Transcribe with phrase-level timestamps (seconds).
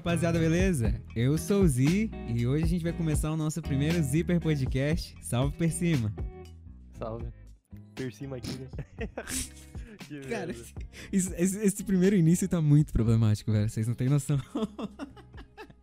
[0.00, 0.98] E rapaziada, beleza?
[1.14, 5.14] Eu sou o Zi e hoje a gente vai começar o nosso primeiro Zipper Podcast.
[5.22, 6.10] Salve por cima!
[6.98, 7.26] Salve.
[7.94, 8.68] Per cima aqui, né?
[10.08, 10.50] que Cara,
[11.12, 13.68] esse, esse- esse- primeiro início tá muito problemático, velho.
[13.68, 14.40] Vocês não têm noção.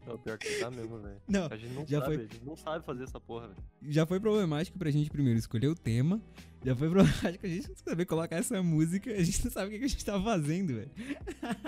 [0.08, 1.18] Não, pior que tá mesmo, velho.
[1.28, 3.60] Não, A gente não já sabe, foi- a gente não sabe fazer essa porra, velho.
[3.84, 6.20] já foi problemático pra gente primeiro escolher o tema.
[6.66, 9.12] Já foi problemático a gente não saber colocar essa música.
[9.12, 10.92] A gente não sabe o que que a gente tá fazendo, velho.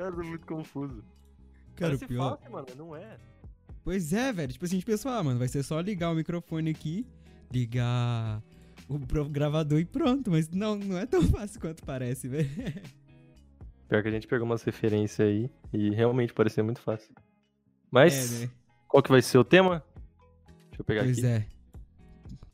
[0.00, 1.04] Cara, tô muito confuso.
[1.76, 2.36] Cara, o Parece pior.
[2.36, 3.16] fácil, mano, não é.
[3.84, 4.52] Pois é, velho.
[4.52, 7.06] Tipo assim, a gente pensou, ah, mano, vai ser só ligar o microfone aqui,
[7.52, 8.42] ligar
[8.88, 10.30] o gravador e pronto.
[10.30, 12.48] Mas não, não é tão fácil quanto parece, velho.
[13.88, 17.12] Pior que a gente pegou umas referências aí e realmente parecia muito fácil.
[17.90, 18.50] Mas, É, né?
[18.86, 19.82] qual que vai ser o tema?
[20.68, 21.26] Deixa eu pegar Pois aqui.
[21.26, 21.46] é.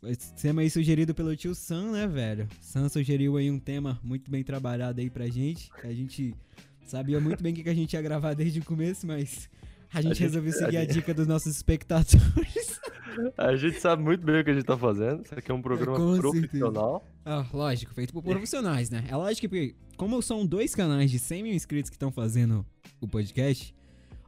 [0.04, 2.48] Esse tema aí sugerido pelo tio Sam, né, velho?
[2.60, 5.70] Sam sugeriu aí um tema muito bem trabalhado aí pra gente.
[5.72, 6.34] que A gente
[6.90, 9.48] sabia muito bem o que que a gente ia gravar desde o começo, mas
[9.92, 12.80] a gente gente- resolveu a seguir a, gente- dica dos nossos espectadores.
[13.38, 15.22] A gente sabe muito bem o que a gente tá fazendo.
[15.24, 17.02] Isso aqui é um programa com profissional.
[17.24, 19.06] Ah, lógico, feito por profissionais, né?
[19.08, 22.62] É lógico que, como são dois canais de 100 mil inscritos que estão fazendo
[23.00, 23.74] o podcast,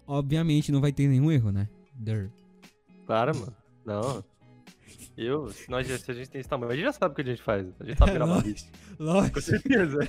[0.07, 1.69] obviamente não vai ter nenhum erro, né?
[1.95, 2.31] Der.
[3.07, 3.55] Para, mano.
[3.85, 4.25] Não.
[5.21, 7.23] Eu, se, nós, se a gente tem esse tamanho, a gente já sabe o que
[7.23, 7.67] a gente faz.
[7.81, 8.65] A gente sabe gravar vídeo.
[8.97, 9.41] Com Lógico.
[9.41, 9.99] certeza.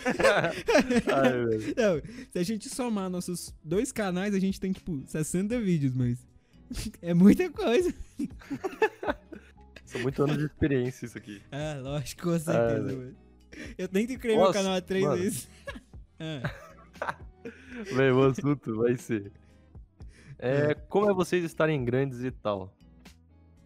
[1.11, 1.73] Ai.
[1.75, 6.19] Não, se a gente somar nossos dois canais, a gente tem, tipo, 60 vídeos, mas.
[7.01, 7.91] É muita coisa.
[9.83, 11.41] São muitos anos de experiência isso aqui.
[11.51, 12.97] Ah, lógico, com certeza, velho.
[12.99, 13.15] mano.
[13.75, 15.17] Eu tento criar meu Nossa, canal há três mano.
[15.17, 15.49] vezes.
[16.19, 17.15] Ah,
[17.95, 19.31] Véi, o assunto vai ser.
[20.37, 22.71] É, como é vocês estarem grandes e tal?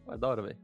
[0.05, 0.57] Vai da hora, velho.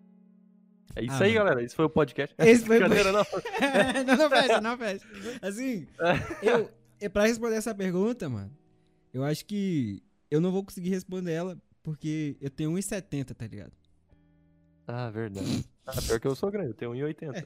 [0.99, 1.45] É isso Ah, aí, mano.
[1.45, 1.63] galera.
[1.63, 2.35] Esse foi o podcast.
[2.37, 3.23] Esse foi o Brincadeira, não.
[4.05, 5.05] não, não fecha, não fecha.
[5.41, 5.87] Assim,
[6.43, 8.51] eu, é pra responder essa pergunta, mano,
[9.13, 13.71] eu acho que eu não vou conseguir responder ela porque eu tenho 1,70, tá ligado?
[14.87, 15.63] Ah, verdade.
[15.85, 17.45] Ah, pior que eu sou grande, eu tenho 1,80.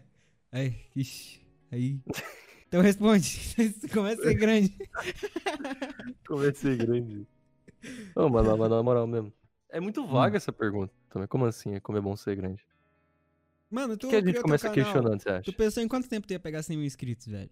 [0.52, 2.00] Aí, ixi, aí.
[2.68, 3.40] Então responde.
[3.94, 4.76] Começa a ser grande.
[6.28, 7.28] Comecei grande.
[8.16, 9.32] Ô, mano, mas na moral mesmo.
[9.70, 10.08] É muito Hum.
[10.08, 11.28] vaga essa pergunta também.
[11.28, 11.76] Como assim?
[11.76, 12.64] É como é bom ser grande?
[13.74, 15.42] Mano, tu que a gente começa canal, questionando, você acha?
[15.42, 17.50] Tu pensou em quanto tempo tu ia pegar 100 mil inscritos, velho?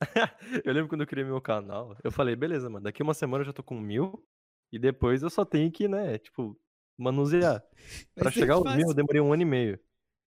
[0.64, 3.46] Eu lembro quando eu criei meu canal, eu falei, beleza, mano, daqui uma semana eu
[3.46, 4.24] já tô com mil,
[4.72, 6.58] e depois eu só tenho que, né, tipo,
[6.96, 7.62] manusear.
[8.14, 9.80] Pra ser chegar aos mil, eu demorei um ano e meio.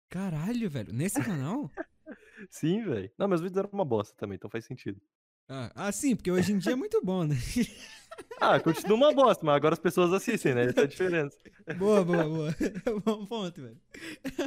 [0.08, 0.92] Caralho, velho.
[0.92, 1.68] Nesse canal?
[2.50, 3.10] Sim, velho.
[3.18, 5.00] Não, meus vídeos eram uma bosta também, então faz sentido.
[5.48, 7.36] Ah, ah, sim, porque hoje em dia é muito bom, né?
[8.40, 10.66] Ah, continua uma bosta, mas agora as pessoas assistem, né?
[10.66, 11.36] Essa é a diferença.
[11.78, 12.56] boa, boa, boa.
[13.04, 13.80] bom ponto, velho.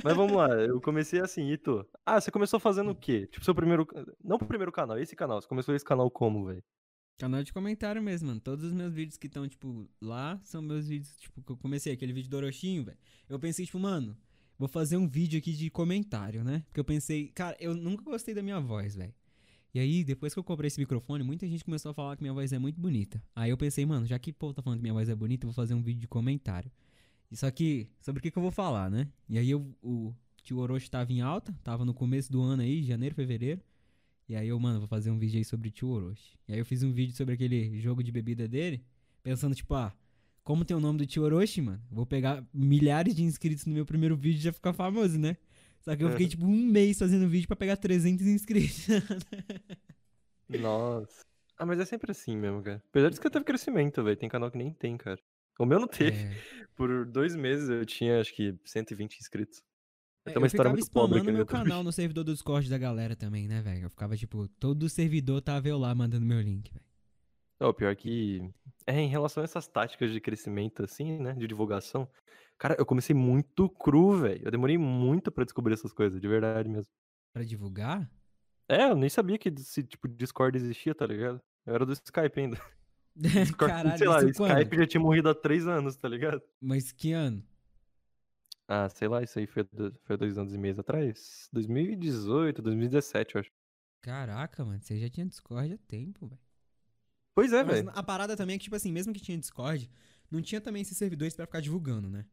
[0.04, 1.86] Mas vamos lá, eu comecei assim, e tu?
[2.06, 3.28] Ah, você começou fazendo o quê?
[3.28, 3.88] Tipo, seu primeiro.
[4.24, 5.42] Não o primeiro canal, esse canal.
[5.42, 6.64] Você começou esse canal como, velho?
[7.18, 8.40] Canal de comentário mesmo, mano.
[8.40, 11.94] Todos os meus vídeos que estão, tipo, lá são meus vídeos, tipo, que eu comecei.
[11.94, 12.98] Aquele vídeo do Orochinho, velho.
[13.28, 14.16] Eu pensei, tipo, mano,
[14.58, 16.64] vou fazer um vídeo aqui de comentário, né?
[16.68, 19.14] Porque eu pensei, cara, eu nunca gostei da minha voz, velho.
[19.78, 22.34] E aí, depois que eu comprei esse microfone, muita gente começou a falar que minha
[22.34, 23.24] voz é muito bonita.
[23.36, 25.46] Aí eu pensei, mano, já que o povo tá falando que minha voz é bonita,
[25.46, 26.72] eu vou fazer um vídeo de comentário.
[27.30, 29.08] Isso aqui, sobre o que, que eu vou falar, né?
[29.30, 32.82] E aí eu, o tio Orochi tava em alta, tava no começo do ano aí,
[32.82, 33.62] janeiro, fevereiro.
[34.28, 36.40] E aí eu, mano, vou fazer um vídeo aí sobre o tio Orochi.
[36.48, 38.84] E aí eu fiz um vídeo sobre aquele jogo de bebida dele,
[39.22, 39.94] pensando, tipo, ah,
[40.44, 43.86] como tem o nome do tio Orochi, mano, vou pegar milhares de inscritos no meu
[43.86, 45.38] primeiro vídeo e já ficar famoso, né?
[45.88, 46.30] Só que eu fiquei, É.
[46.30, 48.88] tipo, um mês fazendo vídeo pra pegar 300 inscritos.
[50.50, 51.22] Nossa.
[51.58, 52.84] Ah, mas é sempre assim mesmo, cara.
[52.90, 54.18] Apesar disso que teve crescimento, velho.
[54.18, 55.20] Tem canal que nem tem, cara.
[55.60, 56.18] O meu não teve.
[56.26, 56.36] É.
[56.76, 59.64] Por dois meses eu tinha, acho que, 120 inscritos.
[60.26, 61.64] É, Tem uma eu história muito pobre aqui no meu YouTube.
[61.64, 63.86] canal no servidor do Discord da galera também, né, velho?
[63.86, 66.86] Eu ficava, tipo, todo servidor tava eu lá mandando meu link, velho.
[67.60, 68.42] Não, pior que.
[68.86, 71.34] É, em relação a essas táticas de crescimento, assim, né?
[71.34, 72.08] De divulgação.
[72.58, 74.42] Cara, eu comecei muito cru, velho.
[74.46, 76.92] Eu demorei muito pra descobrir essas coisas, de verdade mesmo.
[77.32, 78.10] Pra divulgar?
[78.68, 81.42] É, eu nem sabia que esse tipo de Discord existia, tá ligado?
[81.66, 82.58] Eu era do Skype ainda.
[83.18, 84.52] Discord, Caralho, sei lá, o quando?
[84.52, 86.42] Skype já tinha morrido há três anos, tá ligado?
[86.62, 87.44] Mas que ano?
[88.68, 89.66] Ah, sei lá, isso aí foi,
[90.04, 91.50] foi dois anos e meio atrás.
[91.52, 93.52] 2018, 2017, eu acho.
[94.02, 96.42] Caraca, mano, você já tinha Discord há tempo, velho.
[97.34, 97.90] Pois é, velho.
[97.94, 99.90] a parada também é que, tipo assim, mesmo que tinha Discord,
[100.30, 102.26] não tinha também esses servidores pra ficar divulgando, né?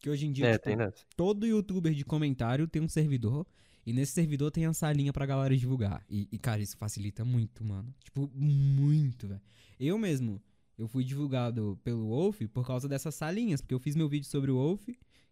[0.00, 0.70] Que hoje em dia, É, tipo,
[1.16, 3.46] todo youtuber de comentário tem um servidor.
[3.86, 6.04] E nesse servidor tem a salinha pra galera divulgar.
[6.08, 7.94] E, e, cara, isso facilita muito, mano.
[8.02, 9.40] Tipo, muito, velho.
[9.78, 10.40] Eu mesmo,
[10.76, 13.60] eu fui divulgado pelo Wolf por causa dessas salinhas.
[13.60, 14.88] Porque eu fiz meu vídeo sobre o Wolf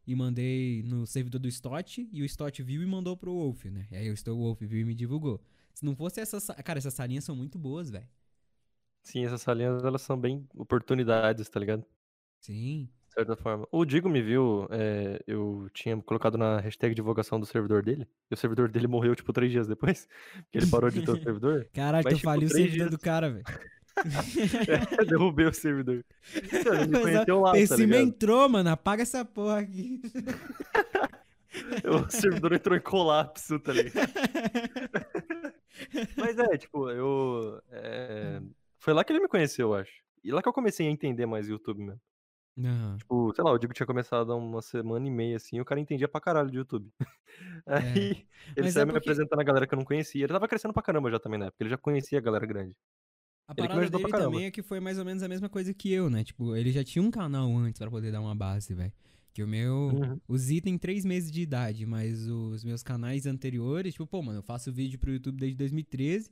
[0.06, 2.08] e mandei no servidor do Stott.
[2.12, 3.86] E o Stott viu e mandou pro Wolf, né?
[3.90, 5.40] E aí o Wolf viu e me divulgou.
[5.74, 6.42] Se não fosse essas.
[6.44, 8.08] sa- Cara, essas salinhas são muito boas, velho.
[9.04, 11.84] Sim, essas salinhas, elas são bem oportunidades, tá ligado?
[12.40, 12.88] Sim.
[13.18, 13.66] Certa forma.
[13.72, 18.34] O Digo me viu, é, eu tinha colocado na hashtag divulgação do servidor dele, e
[18.34, 20.06] o servidor dele morreu, tipo, três dias depois,
[20.52, 21.68] que ele parou de ter o servidor.
[21.74, 23.44] Caralho, Mas, tu tipo, faliu o servidor dias- do cara, velho.
[25.00, 26.04] É, derrubei o servidor.
[26.32, 28.00] Ele me conheceu lá, tá Esse ligado?
[28.00, 28.70] entrou, mano.
[28.70, 30.00] Apaga essa porra aqui.
[31.84, 34.08] O servidor entrou em colapso, tá ligado?
[36.16, 37.60] Mas é, tipo, eu.
[37.72, 38.40] é,
[38.78, 39.92] Foi lá que ele me conheceu, eu acho.
[40.22, 42.00] E lá que eu comecei a entender mais o YouTube mesmo.
[42.58, 42.96] Não.
[42.96, 45.64] Tipo, sei lá, o Digo tinha começado há uma semana e meia, assim, e o
[45.64, 46.90] cara entendia pra caralho de YouTube.
[47.66, 48.26] Aí
[48.56, 50.24] ele Mas saiu é me porque- apresentando a galera que eu não conhecia.
[50.24, 52.74] Ele tava crescendo pra caramba já também na época, ele já conhecia a galera grande.
[53.46, 54.30] A Ele que me parada ajudou dele caramba.
[54.32, 56.22] também é que foi mais ou menos a mesma coisa que eu, né?
[56.24, 58.92] Tipo, ele já tinha um canal antes pra poder dar uma base, velho.
[59.32, 59.72] Que o meu.
[59.94, 60.20] Uhum.
[60.26, 64.40] O Z tem três meses de idade, mas os meus canais anteriores, tipo, pô, mano,
[64.40, 66.30] eu faço vídeo pro YouTube desde 2013.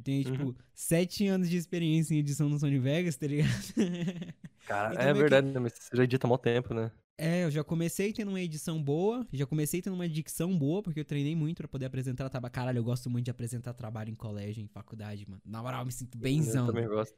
[0.00, 0.54] Eu tenho, tipo, Uhum.
[0.74, 3.50] sete anos de experiência em edição no Sony Vegas, tá ligado?
[4.66, 5.60] Cara, Então é meio que- verdade, né?
[5.60, 6.90] Mas você já edita há mó tempo, né?
[7.18, 11.00] É, eu já comecei tendo uma edição boa, já comecei tendo uma dicção boa, porque
[11.00, 12.52] eu treinei muito pra poder apresentar trabalho.
[12.52, 15.42] Caralho, eu gosto muito de apresentar trabalho em colégio, em faculdade, mano.
[15.44, 16.66] Na moral, eu me sinto benzão.
[16.68, 17.14] Eu também gosto.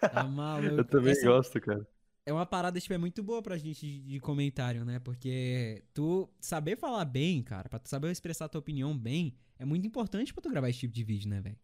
[0.00, 0.74] Tá maluco.
[0.82, 1.88] Eu também Essa gosto, cara.
[2.26, 4.98] é uma parada, tipo, é muito boa pra gente de, de comentário, né?
[4.98, 9.86] Porque tu saber falar bem, cara, pra tu saber expressar tua opinião bem, é muito
[9.86, 11.56] importante pra tu gravar esse tipo de vídeo, né, velho?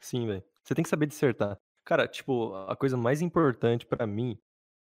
[0.00, 0.42] Sim, velho.
[0.64, 1.58] Você tem que saber dissertar.
[1.84, 4.38] Cara, tipo, a coisa mais importante pra mim,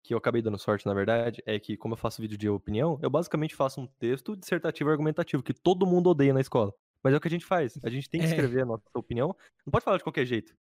[0.03, 2.99] que eu acabei dando sorte, na verdade, é que, como eu faço vídeo de opinião,
[3.01, 6.73] eu basicamente faço um texto dissertativo e argumentativo, que todo mundo odeia na escola.
[7.03, 7.79] Mas é o que a gente faz.
[7.83, 8.29] A gente tem que É.
[8.29, 9.35] escrever a nossa opinião.
[9.65, 10.55] Não pode falar de qualquer jeito.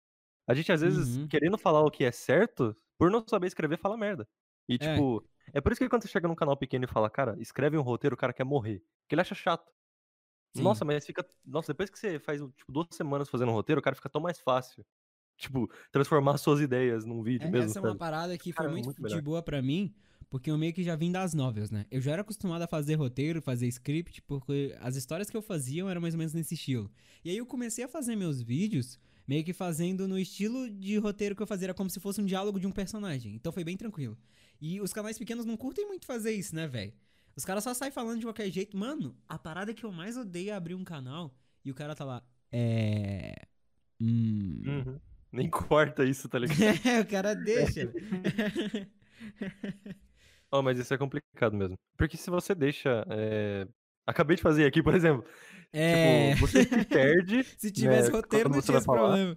[0.48, 1.28] A gente, às vezes, Uhum.
[1.28, 4.28] querendo falar o que é certo, por não saber escrever, fala merda.
[4.68, 4.78] E, É.
[4.78, 5.24] tipo,
[5.54, 7.82] é por isso que quando você chega num canal pequeno e fala, cara, escreve um
[7.82, 8.80] roteiro, o cara quer morrer.
[9.02, 9.72] Porque ele acha chato.
[10.54, 10.62] Sim.
[10.62, 11.24] Nossa, mas fica.
[11.44, 14.20] Nossa, depois que você faz, tipo, duas semanas fazendo um roteiro, o cara fica tão
[14.20, 14.84] mais fácil.
[15.36, 17.96] Tipo, transformar suas ideias num vídeo É, mesmo, essa é uma sabe?
[17.96, 19.94] parada que foi Cara, muito, muito de boa pra mim,
[20.28, 21.86] porque eu meio que já vim das novels, né?
[21.90, 25.84] Eu já era acostumado a fazer roteiro, fazer script, porque as histórias que eu fazia
[25.88, 26.90] eram mais ou menos nesse estilo.
[27.24, 31.36] E aí eu comecei a fazer meus vídeos meio que fazendo no estilo de roteiro
[31.36, 33.34] que eu fazia, era como se fosse um diálogo de um personagem.
[33.34, 34.16] Então foi bem tranquilo.
[34.60, 36.92] E os canais pequenos não curtem muito fazer isso, né, velho?
[37.38, 38.76] Os caras só saem falando de qualquer jeito.
[38.76, 41.32] Mano, a parada que eu mais odeio é abrir um canal
[41.64, 42.20] e o cara tá lá.
[42.50, 43.32] É.
[44.00, 44.60] Hum.
[44.66, 45.00] Uhum.
[45.30, 46.60] Nem corta isso, tá ligado?
[46.84, 47.92] É, o cara deixa.
[50.50, 51.78] oh, mas isso é complicado mesmo.
[51.96, 53.06] Porque se você deixa.
[53.08, 53.68] é,
[54.04, 55.24] Acabei de fazer aqui, por exemplo.
[55.72, 56.32] É.
[56.34, 57.44] Tipo, você se perde.
[57.56, 59.36] Se tivesse né, roteiro, não tinha esse problema.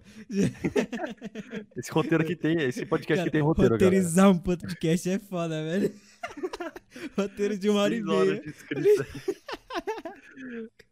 [1.76, 2.60] Esse roteiro aqui tem.
[2.62, 3.86] Esse podcast Cara, aqui tem roteiro, galera.
[3.86, 5.94] roteirizar um podcast é foda, velho.
[7.18, 8.42] roteiro de uma hora e meia.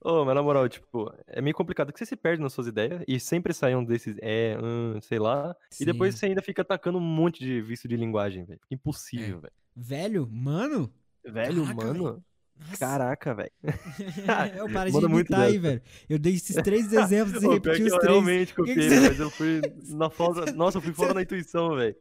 [0.02, 3.04] Ô, mas na moral, tipo, é meio complicado porque você se perde nas suas ideias
[3.08, 6.20] e sempre sai um desses é, hum, sei lá, e depois Sim.
[6.20, 8.60] você ainda fica atacando um monte de vício de linguagem, velho.
[8.72, 9.54] Impossível, velho.
[9.76, 10.94] Velho, mano.
[11.24, 11.66] Velho, É.
[11.66, 12.24] Caraca, mano.
[12.60, 12.78] Nossa.
[12.78, 13.52] Caraca, velho.
[14.58, 15.82] eu parei de imitar aí, velho.
[16.10, 18.12] Eu dei esses três exemplos e repeti que os eu três.
[18.12, 20.52] realmente que que copiei, você- mas eu fui na falta.
[20.52, 21.96] Nossa, eu fui fora na intuição, velho.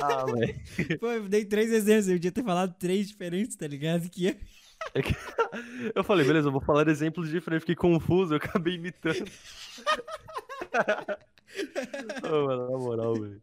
[0.00, 0.54] Ah, velho.
[1.00, 2.08] Pô, eu dei três exemplos.
[2.08, 4.08] Eu podia ter falado três diferentes, tá ligado?
[4.08, 4.32] Que é-
[5.02, 5.14] que-
[5.94, 7.62] Eu falei, beleza, eu vou falar exemplos diferentes.
[7.64, 9.24] Fiquei confuso, eu acabei imitando.
[12.24, 13.42] Ô, mano, na moral, velho.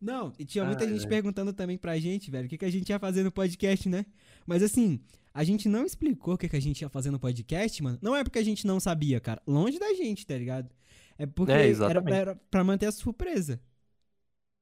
[0.00, 1.10] Não, e tinha muita Ai, gente velho.
[1.10, 4.06] perguntando também pra gente, velho, o que, que a gente ia fazer no podcast, né?
[4.46, 5.00] Mas assim,
[5.34, 7.98] a gente não explicou o que, que a gente ia fazer no podcast, mano.
[8.00, 9.42] Não é porque a gente não sabia, cara.
[9.46, 10.70] Longe da gente, tá ligado?
[11.18, 13.60] É porque É, era, era pra manter a surpresa.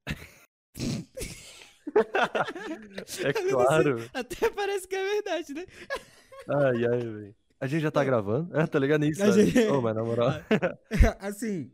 [3.23, 4.09] É claro.
[4.13, 5.65] Até parece que é verdade, né?
[6.47, 7.35] Ai, ai, velho.
[7.59, 8.55] A gente já tá gravando?
[8.55, 9.31] É, tá ligado nisso?
[9.31, 10.29] Gente- Ô, mas na moral.
[11.19, 11.71] assim,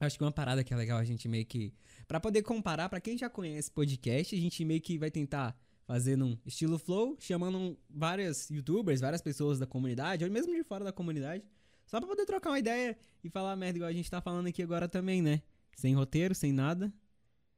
[0.00, 1.74] acho que uma parada que é legal a gente meio que.
[2.06, 5.56] Pra poder comparar, pra quem já conhece podcast, a gente meio que vai tentar
[5.86, 10.84] fazer num estilo flow, chamando várias youtubers, várias pessoas da comunidade, ou mesmo de fora
[10.84, 11.44] da comunidade,
[11.86, 14.62] só pra poder trocar uma ideia e falar merda igual a gente tá falando aqui
[14.62, 15.42] agora também, né?
[15.76, 16.92] Sem roteiro, sem nada.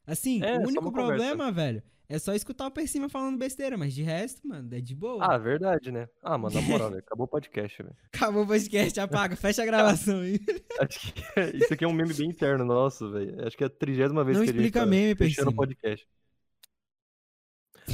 [0.07, 1.15] Assim, É, o único uma conversa.
[1.17, 4.81] problema, velho, é só escutar o por cima falando besteira, mas de resto, mano, é
[4.81, 5.25] de boa.
[5.25, 6.09] Ah, verdade, né?
[6.23, 7.03] Ah, mano, na moral, velho.
[7.05, 7.97] Acabou o podcast, velho.
[8.15, 10.39] Acabou o podcast, apaga, fecha a gravação aí.
[10.81, 11.23] Acho que
[11.57, 13.45] isso aqui é um meme bem interno nosso, velho.
[13.47, 15.55] Acho que é a trigésima vez Não que a gente explica tá meme, fechando o
[15.55, 16.07] podcast.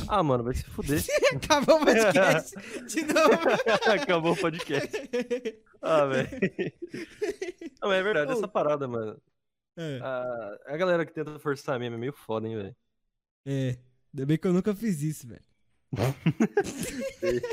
[0.08, 1.02] Ah, mano, vai se fuder.
[1.36, 2.54] Acabou o podcast
[2.86, 3.92] de novo.
[3.94, 4.90] Acabou o podcast.
[5.82, 6.28] Ah, velho.
[7.80, 8.34] Não, é verdade, Ô.
[8.34, 9.20] essa parada, mano.
[9.76, 12.76] É, A, a galera que tenta forçar meme é meio foda, hein, velho.
[13.46, 13.78] é,
[14.12, 15.42] ainda bem que eu nunca fiz isso, velho.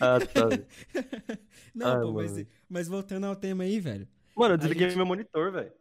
[0.00, 0.48] Ah, tá.
[1.74, 4.06] Não, Ah, pô, mas, mas voltando ao tema aí, velho.
[4.36, 5.72] Mano, eu desliguei gente- meu monitor, velho.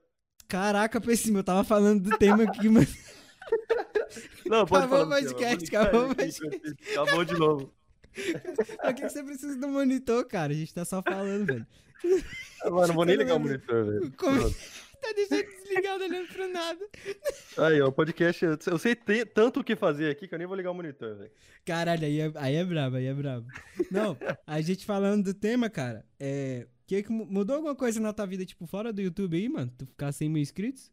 [0.48, 2.88] Caraca, Pessima, eu tava falando do tema aqui, mano.
[4.46, 6.76] Não, pode Acabou o tema, podcast, acabou o podcast.
[6.92, 7.74] Acabou de novo.
[8.78, 10.54] Pra que você precisa do monitor, cara?
[10.54, 11.68] A gente tá só falando, velho.
[12.66, 14.12] Mano, não vou nem não ligar o monitor, velho.
[14.18, 14.54] Como-.
[15.04, 16.88] Tá deixando desligado olhando pro nada.
[17.58, 18.44] Aí, ó, o podcast.
[18.46, 21.16] eu- sei te- tanto o que fazer aqui que eu nem vou ligar o monitor,
[21.18, 21.32] velho.
[21.66, 23.46] Caralho, aí é, aí é brabo, aí é brabo.
[23.92, 24.18] Não,
[24.48, 26.68] a gente falando do tema, cara, é.
[26.86, 29.72] Que que mu- mudou alguma coisa na tua vida, tipo, fora do YouTube aí, mano?
[29.78, 30.92] Tu ficar 100 mil inscritos?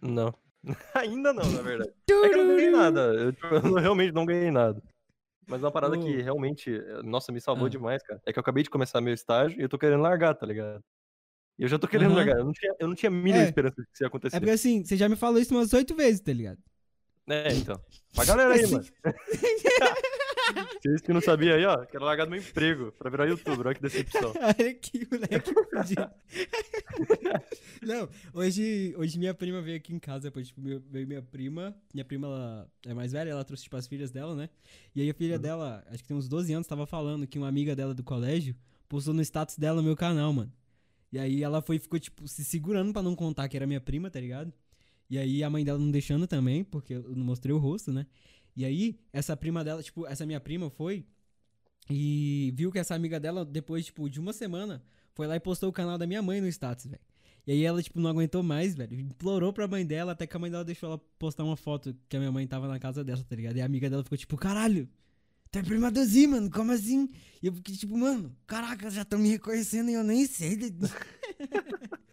[0.00, 0.32] Não.
[0.94, 1.90] Ainda não, na verdade.
[1.90, 3.00] É que eu não ganhei nada.
[3.14, 4.82] Eu, tipo, eu realmente não ganhei nada.
[5.46, 6.22] Mas uma parada que Ô.
[6.22, 7.70] realmente, eh, nossa, me salvou Ah.
[7.70, 8.20] demais, cara.
[8.24, 10.82] É que eu acabei de começar meu estágio e eu tô querendo largar, tá ligado?
[11.58, 12.16] Eu já tô querendo Aham.
[12.16, 12.38] largar.
[12.38, 13.44] Eu não tinha, eu não tinha a mínima É.
[13.44, 14.36] esperança de que isso ia acontecer.
[14.36, 16.58] É porque assim, você já me falou isso umas oito vezes, tá ligado?
[17.28, 17.80] É, então.
[18.14, 18.84] Pra galera aí, mano.
[20.82, 23.66] Vocês que não sabiam aí, ó, quero largar do meu emprego pra virar youtuber.
[23.66, 24.32] Olha que decepção.
[24.38, 26.10] Olha que moleque fudido.
[27.82, 31.74] Não, hoje, hoje minha prima veio aqui em casa, depois, tipo, veio minha prima.
[31.94, 34.50] Minha prima, ela é mais velha, ela trouxe, tipo, as filhas dela, né?
[34.94, 35.40] E aí a filha Uhum.
[35.42, 38.54] dela, acho que tem uns 12 anos, tava falando que uma amiga dela do colégio
[38.88, 40.52] postou no status dela meu canal, mano.
[41.14, 44.10] E aí ela foi ficou, tipo, se segurando pra não contar que era minha prima,
[44.10, 44.52] tá ligado?
[45.08, 48.04] E aí a mãe dela não deixando também, porque eu não mostrei o rosto, né?
[48.56, 51.06] E aí, essa prima dela, tipo, essa minha prima foi
[51.88, 55.68] e viu que essa amiga dela, depois, tipo, de uma semana, foi lá e postou
[55.68, 57.02] o canal da minha mãe no status, velho.
[57.46, 58.98] E aí ela, tipo, não aguentou mais, velho.
[58.98, 62.16] Implorou pra mãe dela, até que a mãe dela deixou ela postar uma foto que
[62.16, 63.56] a minha mãe tava na casa dela, tá ligado?
[63.56, 64.88] E a amiga dela ficou tipo, caralho,
[65.54, 67.08] tu é prima do Zi, mano, como assim?
[67.40, 70.58] E eu fiquei tipo, mano, caraca, já estão me reconhecendo e eu nem sei.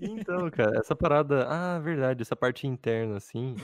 [0.00, 1.48] Então, cara, essa parada.
[1.48, 3.56] Ah, verdade, essa parte interna, assim.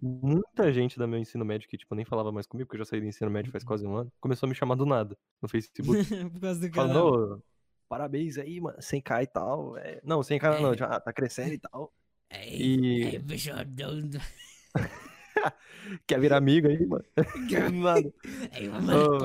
[0.00, 2.90] Muita gente do meu ensino médio, que, tipo, nem falava mais comigo, porque eu já
[2.90, 5.48] saí do ensino médio faz quase um ano, começou a me chamar do nada no
[5.48, 5.98] Facebook.
[6.30, 7.12] Por causa do canal.
[7.12, 7.42] Falando,
[7.88, 9.76] parabéns aí, mano, 100k e tal.
[9.78, 11.92] é, Não, 100k não, já tá crescendo e tal.
[12.30, 13.50] Ei, E- ei, bicho.
[16.06, 17.04] Quer virar amigo aí, mano?
[17.72, 18.12] Mano,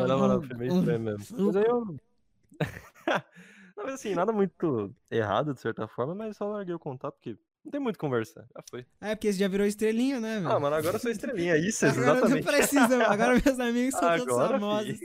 [0.08, 1.26] na moral, foi meio estranho mesmo.
[1.46, 1.96] Mas aí eu.
[3.76, 7.36] Não, mas assim, nada muito errado, de certa forma, mas só larguei o contato, porque
[7.66, 8.48] não tem muito conversa.
[8.56, 8.86] Já foi.
[9.02, 10.52] É, porque você já virou estrelinha, né, velho?
[10.52, 11.58] Ah, mano, agora eu sou estrelinha.
[11.58, 12.46] Isso, Agora não exatamente.
[12.46, 15.00] precisa, agora meus amigos são todos Agora, famosos.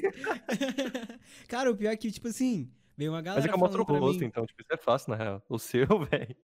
[1.49, 3.83] Cara, o pior é que, tipo assim, veio uma galera Mas é que eu mostro
[3.83, 5.43] o rosto, mim- então, tipo, isso é fácil, na real.
[5.49, 6.37] O seu, velho.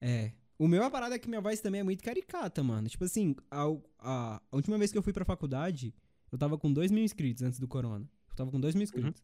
[0.00, 0.32] É.
[0.58, 2.88] O meu, a parada é que minha voz também é muito caricata, mano.
[2.88, 3.64] Tipo assim, a,
[3.98, 5.92] a, a última vez que eu fui pra faculdade,
[6.30, 8.08] eu tava com 2 mil inscritos antes do corona.
[8.30, 9.22] Eu tava com 2 mil inscritos.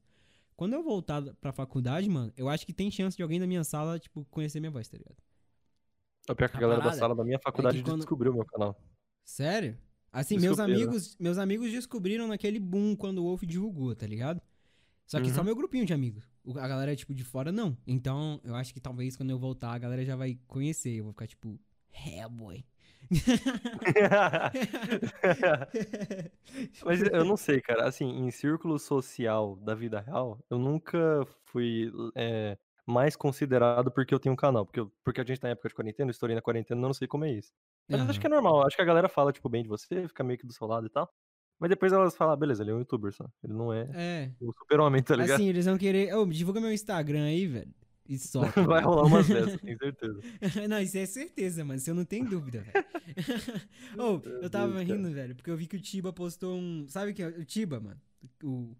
[0.56, 3.64] Quando eu voltar pra faculdade, mano, eu acho que tem chance de alguém da minha
[3.64, 5.16] sala, tipo, conhecer minha voz, tá ligado?
[6.28, 8.44] O pior que a A galera da sala da minha faculdade quando- descobriu o meu
[8.44, 8.78] canal.
[9.24, 9.78] Sério?
[10.12, 14.42] Assim, meus amigos, meus amigos descobriram naquele boom quando o Wolf divulgou, tá ligado?
[15.06, 15.46] Só que só Uhum.
[15.46, 16.29] meu grupinho de amigos.
[16.56, 17.76] A galera, tipo, de fora, não.
[17.86, 20.94] Então, eu acho que talvez quando eu voltar, a galera já vai conhecer.
[20.96, 21.58] Eu vou ficar, tipo,
[21.92, 22.64] é, boy.
[26.84, 27.86] Mas eu não sei, cara.
[27.88, 32.56] Assim, em círculo social da vida real, eu nunca fui é,
[32.86, 34.64] mais considerado porque eu tenho um canal.
[34.64, 36.86] Porque, eu- porque a gente tá em época de quarentena, eu estourei na quarentena, eu
[36.86, 37.52] não sei como é isso.
[37.90, 38.64] Mas acho que é normal.
[38.66, 40.86] Acho que a galera fala, tipo, bem de você, fica meio que do seu lado
[40.86, 41.12] e tal.
[41.60, 43.28] Mas depois elas falam, ah, beleza, ele é um youtuber só.
[43.44, 44.30] Ele não é É.
[44.40, 45.36] o super-homem, tá ligado?
[45.36, 46.14] Assim, eles vão querer.
[46.14, 47.72] Ô, divulga meu Instagram aí, velho.
[48.08, 48.40] E só.
[48.40, 50.20] Vai rolar umas dessas, tenho certeza.
[50.68, 51.76] não, isso é certeza, mano.
[51.78, 52.84] Isso eu não tenho dúvida, velho.
[53.96, 54.96] Meu eu tava Deus, cara.
[54.98, 56.86] rindo, velho, porque eu vi que o Tiba postou um.
[56.88, 57.28] Sabe quem é?
[57.28, 58.00] O Tiba, mano?
[58.42, 58.74] O.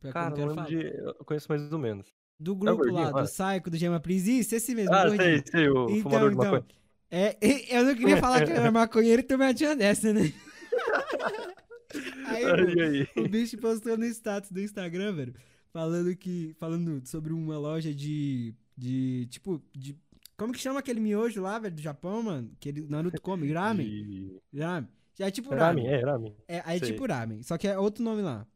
[0.00, 0.66] que eu Cara, eu falar.
[0.68, 0.76] de.
[0.76, 2.12] Eu conheço mais ou menos.
[2.38, 3.28] Do grupo gordinho, lá, do.
[3.28, 4.26] Psycho, do Gema Pris.
[4.28, 5.22] Isso, esse mesmo, Ah, gordinho.
[5.22, 6.50] sei, sei, o Então, fumador de então.
[6.52, 6.64] maconha.
[7.10, 10.32] É, e- eu não queria falar que era maconheiro e tu me dessa, né?
[12.26, 15.34] Aí, o bicho postou no status do Instagram, velho,
[15.72, 16.54] falando que.
[16.58, 18.54] Falando sobre uma loja de.
[18.76, 19.26] De.
[19.30, 19.96] Tipo, de.
[20.36, 22.50] Como que chama aquele miojo lá, velho, do Japão, mano?
[22.58, 23.50] Que ele, Naruto come?
[23.52, 23.86] Ramen?
[23.86, 24.40] De...
[24.54, 24.88] Ramen.
[25.18, 25.86] É tipo Ramen, ramen.
[25.86, 26.36] é, ramen.
[26.48, 28.46] É, aí é tipo ramen, só que é outro nome lá.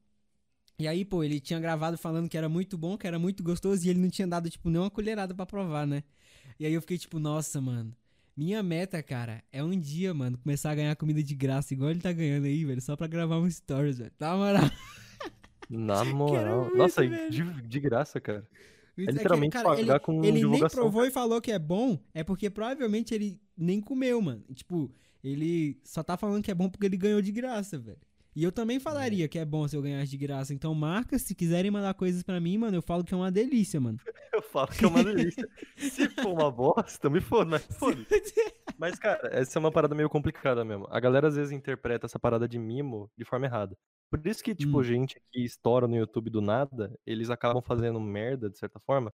[0.79, 3.87] E aí, pô, ele tinha gravado falando que era muito bom, que era muito gostoso,
[3.87, 6.03] e ele não tinha dado, tipo, nem uma colherada pra provar, né?
[6.59, 7.95] E aí eu fiquei tipo, nossa, mano.
[8.37, 12.01] Minha meta, cara, é um dia, mano, começar a ganhar comida de graça, igual ele
[12.01, 14.13] tá ganhando aí, velho, só pra gravar um stories, velho.
[14.19, 14.71] Na moral.
[15.71, 16.61] Na moral.
[16.63, 18.45] muito, Nossa, de, de graça, cara.
[18.99, 21.99] É que, literalmente cara, ele, pagar com ele nem provou e falou que é bom,
[22.13, 24.43] é porque provavelmente ele nem comeu, mano.
[24.53, 24.91] Tipo,
[25.23, 27.99] ele só tá falando que é bom porque ele ganhou de graça, velho.
[28.37, 30.53] E eu também falaria que é bom se eu ganhasse de graça.
[30.53, 33.81] Então, marcas, se quiserem mandar coisas pra mim, mano, eu falo que é uma delícia,
[33.81, 33.99] mano.
[34.35, 35.49] Eu falo que é uma delícia.
[35.77, 38.05] Se for uma bosta, me foda, mas foda.
[38.77, 40.89] Mas, cara, essa é uma parada meio complicada mesmo.
[40.91, 43.77] A galera às vezes interpreta essa parada de mimo de forma errada.
[44.11, 44.83] Por isso que, tipo, Hum.
[44.83, 49.13] gente que estoura no YouTube do nada, eles acabam fazendo merda, de certa forma.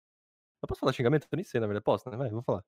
[0.63, 1.27] Eu posso falar xingamento?
[1.31, 1.85] Eu nem sei, na verdade.
[1.85, 2.17] Posso, né?
[2.17, 2.65] Vai, vou falar.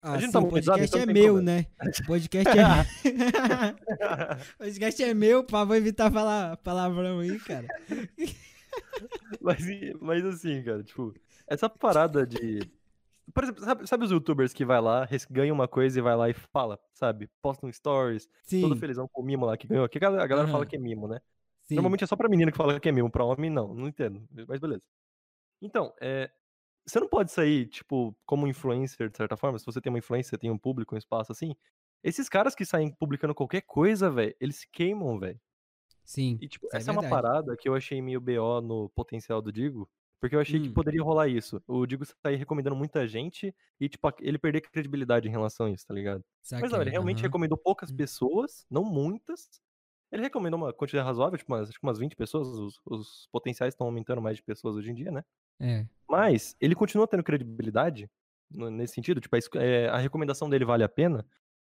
[0.00, 1.58] Ah, A gente sim, tá monetizado, podcast então é meu, problema.
[1.58, 1.66] né?
[2.02, 2.62] O podcast é.
[4.54, 7.66] o podcast é meu, pá, vou evitar falar palavrão aí, cara.
[9.40, 9.58] Mas,
[10.00, 11.12] mas assim, cara, tipo,
[11.46, 12.60] essa parada de.
[13.34, 16.30] Por exemplo, sabe, sabe os youtubers que vai lá, ganha uma coisa e vai lá
[16.30, 17.28] e fala, sabe?
[17.42, 18.26] Posta um stories,
[18.60, 19.88] todo Sim, felizão com o mimo lá que ganhou.
[19.88, 21.18] Que a galera, galera fala que é mimo, né?
[21.64, 21.74] sim.
[21.74, 24.26] Normalmente é só pra menina que fala que é mimo, pra homem não, não entendo.
[24.46, 24.82] Mas beleza.
[25.60, 26.30] Então, é,
[26.88, 30.30] você não pode sair, tipo, como influencer, de certa forma, se você tem uma influência,
[30.30, 31.54] você tem um público, um espaço assim.
[32.02, 35.40] Esses caras que saem publicando qualquer coisa, velho, eles se queimam, velho.
[36.04, 36.40] Sim.
[36.40, 37.04] E, tipo, é essa é uma verdade.
[37.04, 39.90] parada que eu achei meio BO no potencial do Digo,
[40.20, 40.74] porque eu achei que Hum.
[40.74, 41.62] poderia rolar isso.
[41.66, 45.86] O Digo sair recomendando muita gente e, tipo, ele perder credibilidade em relação a isso,
[45.86, 46.24] tá ligado?
[46.60, 47.92] Mas não, ele Saquei, realmente recomendou poucas Hum.
[47.92, 49.48] pessoas, não muitas.
[50.12, 52.48] Ele recomendou uma quantidade razoável, tipo, umas, acho que umas 20 pessoas.
[52.48, 55.24] Os, os potenciais estão aumentando mais de pessoas hoje em dia, né?
[55.60, 55.86] É.
[56.08, 58.08] Mas ele continua tendo credibilidade
[58.50, 61.24] nesse sentido, tipo, a, é, a recomendação dele vale a pena,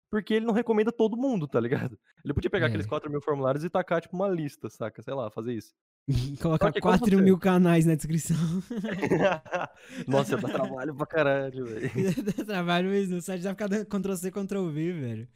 [0.10, 1.98] porque ele não recomenda todo mundo, tá ligado?
[2.24, 2.90] Ele podia pegar aqueles É.
[2.90, 5.02] 4 mil formulários e tacar, tipo, uma lista, saca?
[5.02, 5.74] Sei lá, fazer isso.
[6.42, 8.36] Quando 4 você- mil canais na descrição.
[10.08, 12.24] Nossa, dá trabalho pra caralho, velho.
[12.24, 13.18] Dá trabalho mesmo.
[13.18, 15.28] O site vai ficar dando Ctrl-C, Ctrl-V, velho.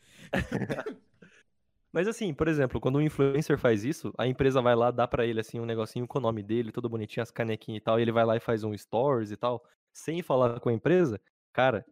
[1.96, 5.26] Mas assim, por exemplo, quando um influencer faz isso, a empresa vai lá, dá pra
[5.26, 8.02] ele assim um negocinho com o nome dele, todo bonitinho, as canequinhas e tal, e
[8.02, 11.22] ele vai lá e faz um stories e tal, sem falar com a empresa,
[11.54, 11.86] cara,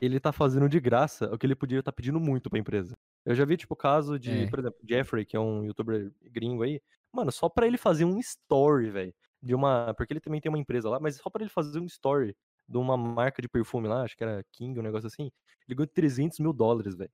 [0.00, 2.94] ele tá fazendo de graça o que ele podia estar pedindo muito pra empresa.
[3.24, 4.46] Eu já vi, tipo, o caso de, É.
[4.48, 6.80] por exemplo, Jeffrey, que é um youtuber gringo aí,
[7.12, 9.94] mano, só pra ele fazer um story, velho, de uma.
[9.94, 12.36] Porque ele também tem uma empresa lá, mas só pra ele fazer um story
[12.68, 15.30] de uma marca de perfume lá, acho que era King, um negócio assim,
[15.66, 17.10] ele ganhou 300 mil dólares, velho.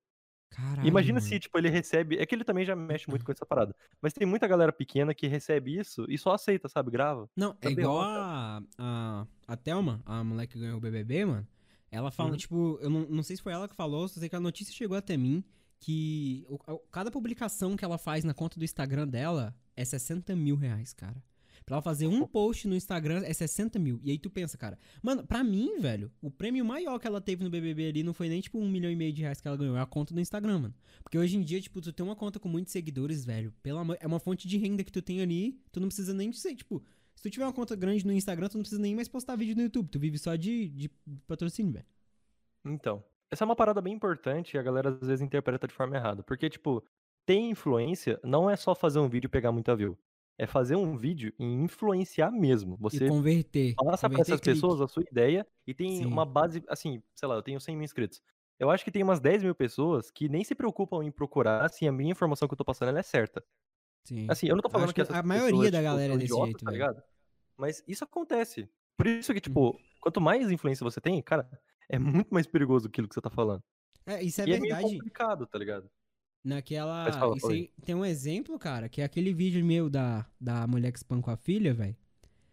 [0.54, 0.86] Caralho.
[0.88, 1.26] Imagina mano.
[1.28, 2.16] se, tipo, ele recebe.
[2.18, 3.74] É que ele também já mexe muito com essa parada.
[4.00, 6.90] Mas tem muita galera pequena que recebe isso e só aceita, sabe?
[6.90, 7.28] Grava.
[7.36, 11.46] Não, é Também igual a, a, a Thelma, a moleque que ganhou o BBB, mano.
[11.90, 12.36] Ela fala, Uhum.
[12.36, 14.72] tipo, eu não, não sei se foi ela que falou, só sei que a notícia
[14.74, 15.44] chegou até mim
[15.80, 20.34] que o- a- cada publicação que ela faz na conta do Instagram dela é 60
[20.34, 21.22] mil reais, cara.
[21.66, 23.98] Pra ela fazer um post no Instagram é 60 mil.
[24.02, 27.42] E aí tu pensa, cara, mano, pra mim, velho, o prêmio maior que ela teve
[27.42, 29.56] no BBB ali não foi nem, tipo, um milhão e meio de reais que ela
[29.56, 30.74] ganhou, é a conta do Instagram, mano.
[31.02, 33.96] Porque hoje em dia, tipo, tu tem uma conta com muitos seguidores, velho, pelo amor,
[33.98, 36.54] é uma fonte de renda que tu tem ali, tu não precisa nem de ser,
[36.54, 36.82] tipo,
[37.14, 39.56] se tu tiver uma conta grande no Instagram, tu não precisa nem mais postar vídeo
[39.56, 40.90] no YouTube, tu vive só de, de
[41.26, 41.86] patrocínio, velho.
[42.64, 43.02] Então.
[43.30, 46.22] Essa é uma parada bem importante e a galera às vezes interpreta de forma errada.
[46.22, 46.84] Porque, tipo,
[47.26, 49.98] ter influência não é só fazer um vídeo e pegar muita view.
[50.36, 52.74] É fazer um vídeo e influenciar mesmo.
[52.74, 53.74] E Você converter.
[53.76, 54.54] passa converter essas clique.
[54.54, 56.06] pessoas a sua ideia e tem Sim.
[56.06, 58.20] uma base, assim, sei lá, eu tenho 100 mil inscritos.
[58.58, 61.86] Eu acho que tem umas 10 mil pessoas que nem se preocupam em procurar se
[61.86, 63.44] a minha informação que eu tô passando é certa.
[64.04, 64.26] Sim.
[64.28, 66.34] Assim, eu não tô falando que, que a maioria pessoas, da tipo, galera é desse
[66.34, 67.02] jeito, tá ligado?
[67.56, 68.68] Mas isso acontece.
[68.96, 71.48] Por isso que, tipo, quanto mais influência você tem, cara,
[71.88, 73.62] é muito mais perigoso aquilo que você tá falando.
[74.06, 74.94] É, isso é e é meio verdade.
[74.98, 75.90] complicado, tá ligado?
[76.44, 77.10] Naquela.
[77.10, 80.98] Fala, aí, tem um exemplo, cara, que é aquele vídeo meu da, da mulher que
[80.98, 81.96] espancou a filha, velho.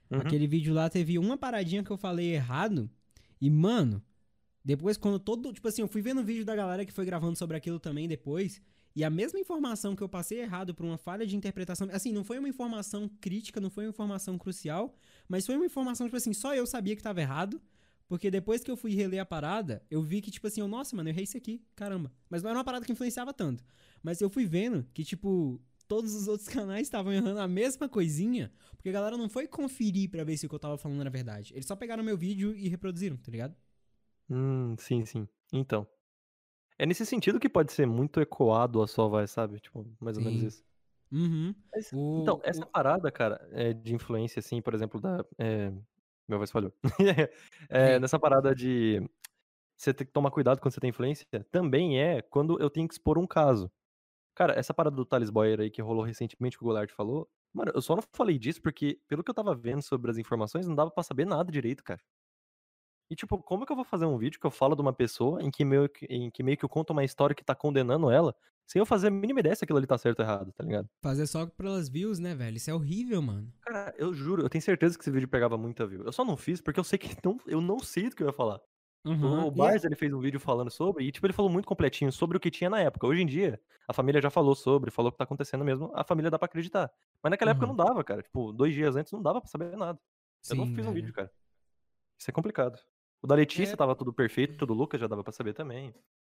[0.09, 0.19] Uhum.
[0.19, 2.89] Aquele vídeo lá teve uma paradinha que eu falei errado.
[3.39, 4.01] E, mano,
[4.63, 5.51] depois quando todo.
[5.51, 8.07] Tipo assim, eu fui vendo o vídeo da galera que foi gravando sobre aquilo também
[8.07, 8.61] depois.
[8.95, 11.87] E a mesma informação que eu passei errado por uma falha de interpretação.
[11.91, 14.93] Assim, não foi uma informação crítica, não foi uma informação crucial.
[15.27, 17.61] Mas foi uma informação, tipo assim, só eu sabia que tava errado.
[18.11, 20.93] Porque depois que eu fui reler a parada, eu vi que, tipo assim, eu, nossa,
[20.97, 22.11] mano, eu errei isso aqui, caramba.
[22.29, 23.63] Mas não era uma parada que influenciava tanto.
[24.03, 28.51] Mas eu fui vendo que, tipo, todos os outros canais estavam errando a mesma coisinha,
[28.75, 31.09] porque a galera não foi conferir pra ver se o que eu tava falando era
[31.09, 31.53] verdade.
[31.53, 33.55] Eles só pegaram meu vídeo e reproduziram, tá ligado?
[34.29, 35.25] Hum, sim, sim.
[35.53, 35.87] Então.
[36.77, 39.57] É nesse sentido que pode ser muito ecoado a sua voz, sabe?
[39.61, 40.47] Tipo, mais ou menos Sim.
[40.47, 40.63] isso.
[41.13, 41.55] Uhum.
[41.73, 45.23] Mas, O- então, essa o- parada, cara, é, de influência, assim, por exemplo, da.
[45.37, 45.71] é,
[46.31, 46.73] Meu voz falhou.
[47.69, 49.01] É, nessa parada de
[49.77, 52.93] você ter que tomar cuidado quando você tem influência, também é quando eu tenho que
[52.93, 53.69] expor um caso.
[54.35, 57.71] Cara, essa parada do Thales Boyer aí que rolou recentemente que o Goulart falou, mano,
[57.75, 60.75] eu só não falei disso porque, pelo que eu tava vendo sobre as informações, não
[60.75, 62.01] dava pra saber nada direito, cara.
[63.11, 65.43] E, tipo, como que eu vou fazer um vídeo que eu falo de uma pessoa
[65.43, 68.09] em que meio que, em que, meio que eu conto uma história que tá condenando
[68.09, 68.33] ela,
[68.65, 70.89] sem eu fazer a mínima ideia se aquilo ali tá certo ou errado, tá ligado?
[71.03, 72.57] Fazer só pelas views, né, velho?
[72.57, 73.53] Isso é horrível, mano.
[73.61, 76.03] Cara, eu juro, eu tenho certeza que esse vídeo pegava muita view.
[76.03, 78.27] Eu só não fiz porque eu sei que não, eu não sei do que eu
[78.27, 78.59] ia falar.
[79.05, 79.47] Uhum.
[79.47, 82.11] O E Bars, ele fez um vídeo falando sobre, e tipo, ele falou muito completinho
[82.11, 83.07] sobre o que tinha na época.
[83.07, 86.03] Hoje em dia, a família já falou sobre, falou o que tá acontecendo mesmo, a
[86.03, 86.91] família dá pra acreditar.
[87.23, 87.73] Mas naquela época Uhum.
[87.75, 88.21] não dava, cara.
[88.21, 89.99] Tipo, dois dias antes não dava pra saber nada.
[90.49, 90.93] eu não Sim, fiz um velho.
[90.93, 91.31] vídeo, cara.
[92.19, 92.79] Isso é complicado.
[93.21, 93.75] O da Letícia É.
[93.75, 95.93] tava tudo perfeito, o do Lucas já dava pra saber também.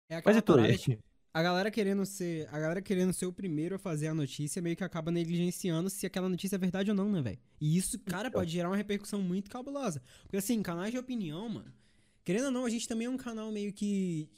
[0.09, 0.57] É Mas e tu aí?
[0.61, 4.13] parada, tipo, a galera querendo ser, a galera querendo ser o primeiro a fazer a
[4.13, 7.39] notícia, meio que acaba negligenciando se aquela notícia é verdade ou não, né, velho?
[7.61, 8.39] E isso, cara, Então.
[8.41, 10.01] pode gerar uma repercussão muito cabulosa.
[10.23, 11.71] Porque assim, canais de opinião, mano,
[12.23, 14.29] querendo ou não, a gente também é um canal meio que.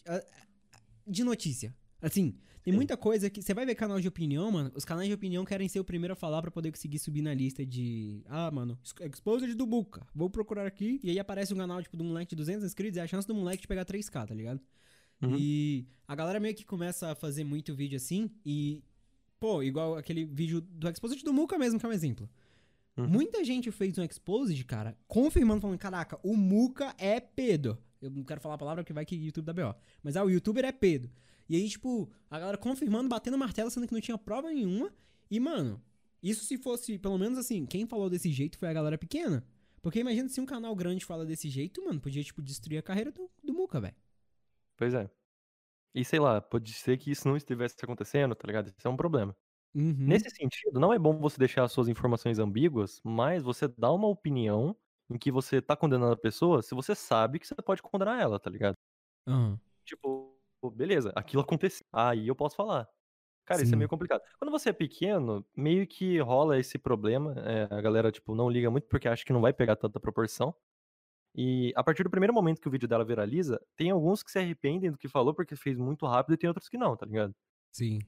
[1.08, 1.74] de notícia.
[2.04, 2.76] Assim, tem Sim.
[2.76, 3.42] muita coisa que.
[3.42, 4.72] Você vai ver canal de opinião, mano.
[4.76, 7.34] Os canais de opinião querem ser o primeiro a falar pra poder conseguir subir na
[7.34, 8.22] lista de.
[8.28, 10.06] Ah, mano, ex- Exposed do Buca.
[10.14, 11.00] Vou procurar aqui.
[11.02, 12.98] E aí aparece um canal, tipo, do moleque de 200 inscritos.
[12.98, 14.60] E a chance do moleque de pegar 3k, tá ligado?
[15.22, 15.38] Uhum.
[15.40, 18.30] E a galera meio que começa a fazer muito vídeo assim.
[18.46, 18.84] E.
[19.40, 22.30] Pô, igual aquele vídeo do Exposed do Muca mesmo, que é um exemplo.
[22.96, 23.08] Uhum.
[23.08, 27.78] Muita gente fez um Exposed, cara, confirmando, falando: caraca, o Muca é pedo.
[28.02, 29.74] Eu não quero falar a palavra que vai que YouTube dá BO.
[30.04, 31.10] Mas ah, o youtuber é pedo.
[31.54, 34.92] E aí, tipo, a galera confirmando, batendo martelo, sendo que não tinha prova nenhuma.
[35.30, 35.80] E, mano,
[36.20, 39.46] isso se fosse, pelo menos assim, quem falou desse jeito foi a galera pequena.
[39.80, 43.12] Porque imagina se um canal grande fala desse jeito, mano, podia, tipo, destruir a carreira
[43.12, 43.96] do, do Muca, velho.
[44.76, 45.08] Pois é.
[45.94, 48.74] E sei lá, pode ser que isso não estivesse acontecendo, tá ligado?
[48.76, 49.38] Isso é um problema.
[49.76, 49.94] Uhum.
[49.96, 54.08] Nesse sentido, não é bom você deixar as suas informações ambíguas, mas você dá uma
[54.08, 54.76] opinião
[55.08, 58.40] em que você tá condenando a pessoa se você sabe que você pode condenar ela,
[58.40, 58.76] tá ligado?
[59.28, 59.60] Aham.
[59.86, 60.33] Tipo,
[60.64, 61.86] pô, beleza, aquilo aconteceu.
[61.92, 62.88] Aí eu posso falar.
[63.46, 63.80] Cara, isso é Sim.
[63.80, 64.22] meio complicado.
[64.40, 67.36] Quando você é pequeno, meio que rola esse problema.
[67.46, 70.56] é, a galera, tipo, não liga muito porque acha que não vai pegar tanta proporção.
[71.36, 74.40] E a partir do primeiro momento que o vídeo dela viraliza, tem alguns que se
[74.40, 77.36] arrependem do que falou porque fez muito rápido e tem outros que não, tá ligado?
[77.74, 78.00] Sim.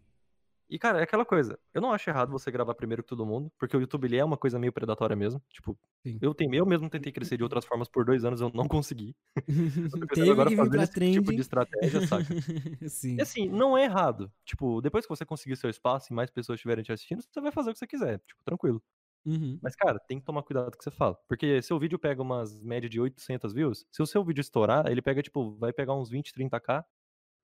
[0.70, 1.60] E, cara, é aquela coisa.
[1.74, 4.26] Eu não acho errado você gravar primeiro que todo mundo, porque o YouTube ele é
[4.26, 5.42] uma coisa meio predatória mesmo.
[5.50, 6.18] Tipo, Sim.
[6.22, 9.16] eu, tenho, eu mesmo tentei crescer de outras formas por dois anos, eu não consegui.
[9.38, 12.26] Eu Teve agora que vir fazer esse tipo de estratégia, saca?
[12.90, 13.16] Sim.
[13.18, 14.32] E assim, não é errado.
[14.44, 17.52] Tipo, depois que você conseguir seu espaço e mais pessoas estiverem te assistindo, você vai
[17.52, 18.20] fazer o que você quiser.
[18.26, 18.82] Tipo, tranquilo.
[19.26, 19.58] Uhum.
[19.62, 21.18] Mas, cara, tem que tomar cuidado com o que você fala.
[21.28, 25.02] Porque seu vídeo pega umas média de 800 views, se o seu vídeo estourar, ele
[25.02, 26.86] pega, tipo, vai pegar uns 20, 30k.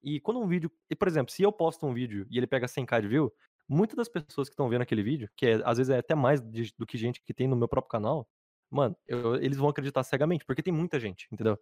[0.04, 0.72] E quando um vídeo.
[0.90, 3.32] E, por exemplo, se eu posto um vídeo e ele pega 100k de view,
[3.70, 6.42] muitas das pessoas que estão vendo aquele vídeo, que é, às vezes é até mais
[6.42, 8.28] de- do que gente que tem no meu próprio canal,
[8.70, 11.58] mano, eu- eles vão acreditar cegamente, porque tem muita gente, entendeu?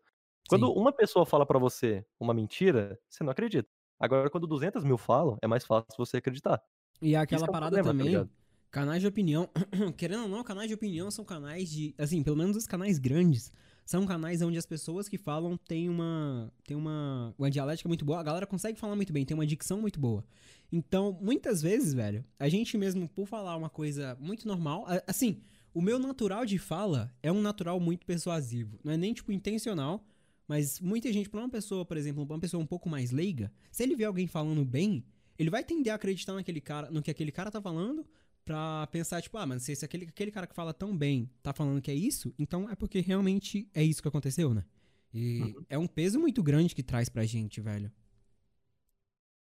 [0.47, 0.73] Quando Sim.
[0.73, 3.69] uma pessoa fala pra você uma mentira, você não acredita.
[3.99, 6.61] Agora, quando 200 mil falam, é mais fácil você acreditar.
[7.01, 8.29] E aquela Isso é um parada problema, tá também, ligado?
[8.71, 9.49] canais de opinião,
[9.97, 13.51] querendo ou não, canais de opinião são canais de, assim, pelo menos os canais grandes,
[13.89, 18.19] são canais onde as pessoas que falam têm uma, têm uma, uma dialética muito boa,
[18.19, 20.23] a galera consegue falar muito bem, tem uma dicção muito boa.
[20.71, 25.41] Então, muitas vezes, velho, a gente mesmo, por falar uma coisa muito normal, assim,
[25.73, 30.05] o meu natural de fala é um natural muito persuasivo, não é nem, tipo, intencional,
[30.47, 33.81] mas muita gente, pra uma pessoa, por exemplo, uma pessoa um pouco mais leiga, se
[33.81, 35.03] ele vê alguém falando bem,
[35.35, 38.05] ele vai tender a acreditar naquele cara, no que aquele cara tá falando,
[38.49, 41.53] pra pensar, tipo, ah, mas se esse- aquele, aquele cara que fala tão bem tá
[41.53, 44.65] falando que é isso, então é porque realmente é isso que aconteceu, né?
[45.13, 45.65] E Uhum.
[45.69, 47.91] é um peso muito grande que traz pra gente, velho.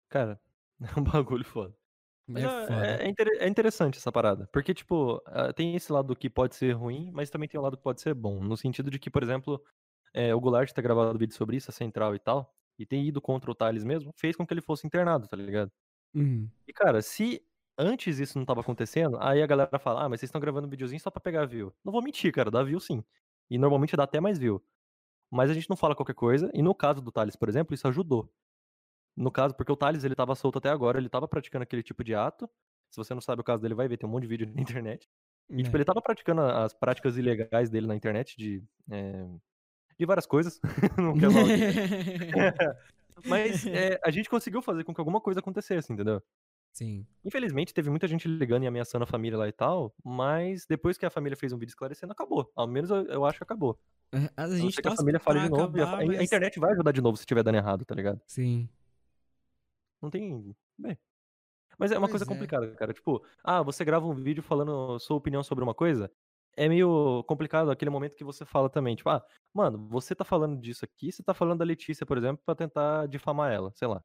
[0.09, 0.41] Cara,
[0.97, 1.75] é um bagulho foda.
[2.27, 3.05] Mas é é, foda.
[3.07, 4.49] é inter- é interessante essa parada.
[4.53, 7.77] Porque, tipo, ah, tem esse lado que pode ser ruim, mas também tem o lado
[7.77, 8.43] que pode ser bom.
[8.45, 9.63] No sentido de que, por exemplo,
[10.15, 13.21] é, o Goulart ter gravado vídeo sobre isso, a central e tal, e ter ido
[13.23, 15.73] contra o Thales mesmo, fez com que ele fosse internado, tá ligado?
[16.15, 16.51] Uhum.
[16.67, 17.43] E, cara, se
[17.79, 20.71] antes isso não tava acontecendo, aí a galera fala, ah, mas vocês estão gravando um
[20.71, 21.73] videozinho só pra pegar view.
[21.85, 23.05] Não vou mentir, cara, dá view sim.
[23.51, 24.63] E normalmente dá até mais view.
[25.31, 27.89] Mas a gente não fala qualquer coisa, e no caso do Thales, por exemplo, isso
[27.89, 28.33] ajudou.
[29.17, 32.03] No caso, porque o Thales, ele tava solto até agora, ele tava praticando aquele tipo
[32.03, 32.49] de ato.
[32.91, 34.61] Se você não sabe o caso dele, vai ver, tem um monte de vídeo na
[34.61, 35.09] internet.
[35.51, 35.79] E, tipo, É.
[35.79, 38.63] ele tava praticando as práticas ilegais dele na internet de...
[38.91, 39.27] é,
[39.99, 40.61] de várias coisas.
[40.99, 43.25] não quero falar que.
[43.29, 46.21] Mas é, a gente conseguiu fazer com que alguma coisa acontecesse, entendeu?
[46.75, 47.07] Sim.
[47.25, 51.07] Infelizmente, teve muita gente ligando e ameaçando a família lá e tal, mas depois que
[51.07, 52.51] a família fez um vídeo esclarecendo, acabou.
[52.57, 53.79] Ao menos eu, eu acho que acabou.
[54.13, 56.21] A, a A gente que a família fale de novo a, acabar, a mas...
[56.21, 58.21] internet vai ajudar de novo se tiver dando errado, tá ligado?
[58.27, 58.69] Sim.
[60.03, 60.55] Não tem.
[60.77, 60.99] Bem.
[61.79, 62.29] Mas é uma Pois coisa é.
[62.29, 62.93] complicada, cara.
[62.93, 66.11] Tipo, ah, você grava um vídeo falando sua opinião sobre uma coisa.
[66.57, 70.61] É meio complicado aquele momento que você fala também, tipo, ah, mano, você tá falando
[70.61, 74.03] disso aqui, você tá falando da Letícia, por exemplo, pra tentar difamar ela, sei lá.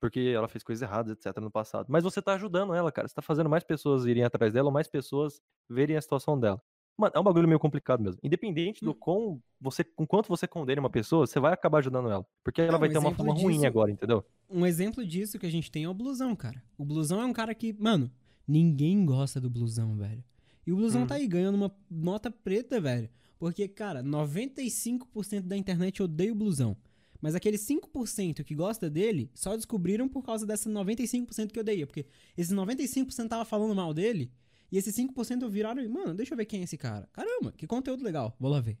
[0.00, 1.86] Porque ela fez coisas erradas, etc, no passado.
[1.88, 3.08] Mas você tá ajudando ela, cara.
[3.08, 6.62] Você tá fazendo mais pessoas irem atrás dela, ou mais pessoas verem a situação dela.
[6.96, 8.18] Mano, é um bagulho meio complicado mesmo.
[8.24, 8.94] Independente do Hum.
[8.94, 12.26] quão você, com quanto você condene uma pessoa, você vai acabar ajudando ela.
[12.44, 14.24] Porque ela Não, vai um ter uma exemplo fama ruim disso- agora, entendeu?
[14.50, 16.62] Um exemplo disso que a gente tem é o Blusão, cara.
[16.76, 18.10] O Blusão é um cara que, mano,
[18.46, 20.24] ninguém gosta do Blusão, velho.
[20.66, 21.06] E o Blusão Uhum.
[21.06, 23.08] tá aí ganhando uma nota preta, velho.
[23.38, 26.76] Porque, cara, 95% da internet odeia o Blusão.
[27.20, 31.86] Mas aqueles 5% que gosta dele só descobriram por causa dessa 95% que odeia.
[31.86, 34.30] Porque esses 95% tava falando mal dele.
[34.70, 37.08] E esses 5% viraram e, mano, deixa eu ver quem é esse cara.
[37.12, 38.36] Caramba, que conteúdo legal.
[38.38, 38.78] Vou lá ver.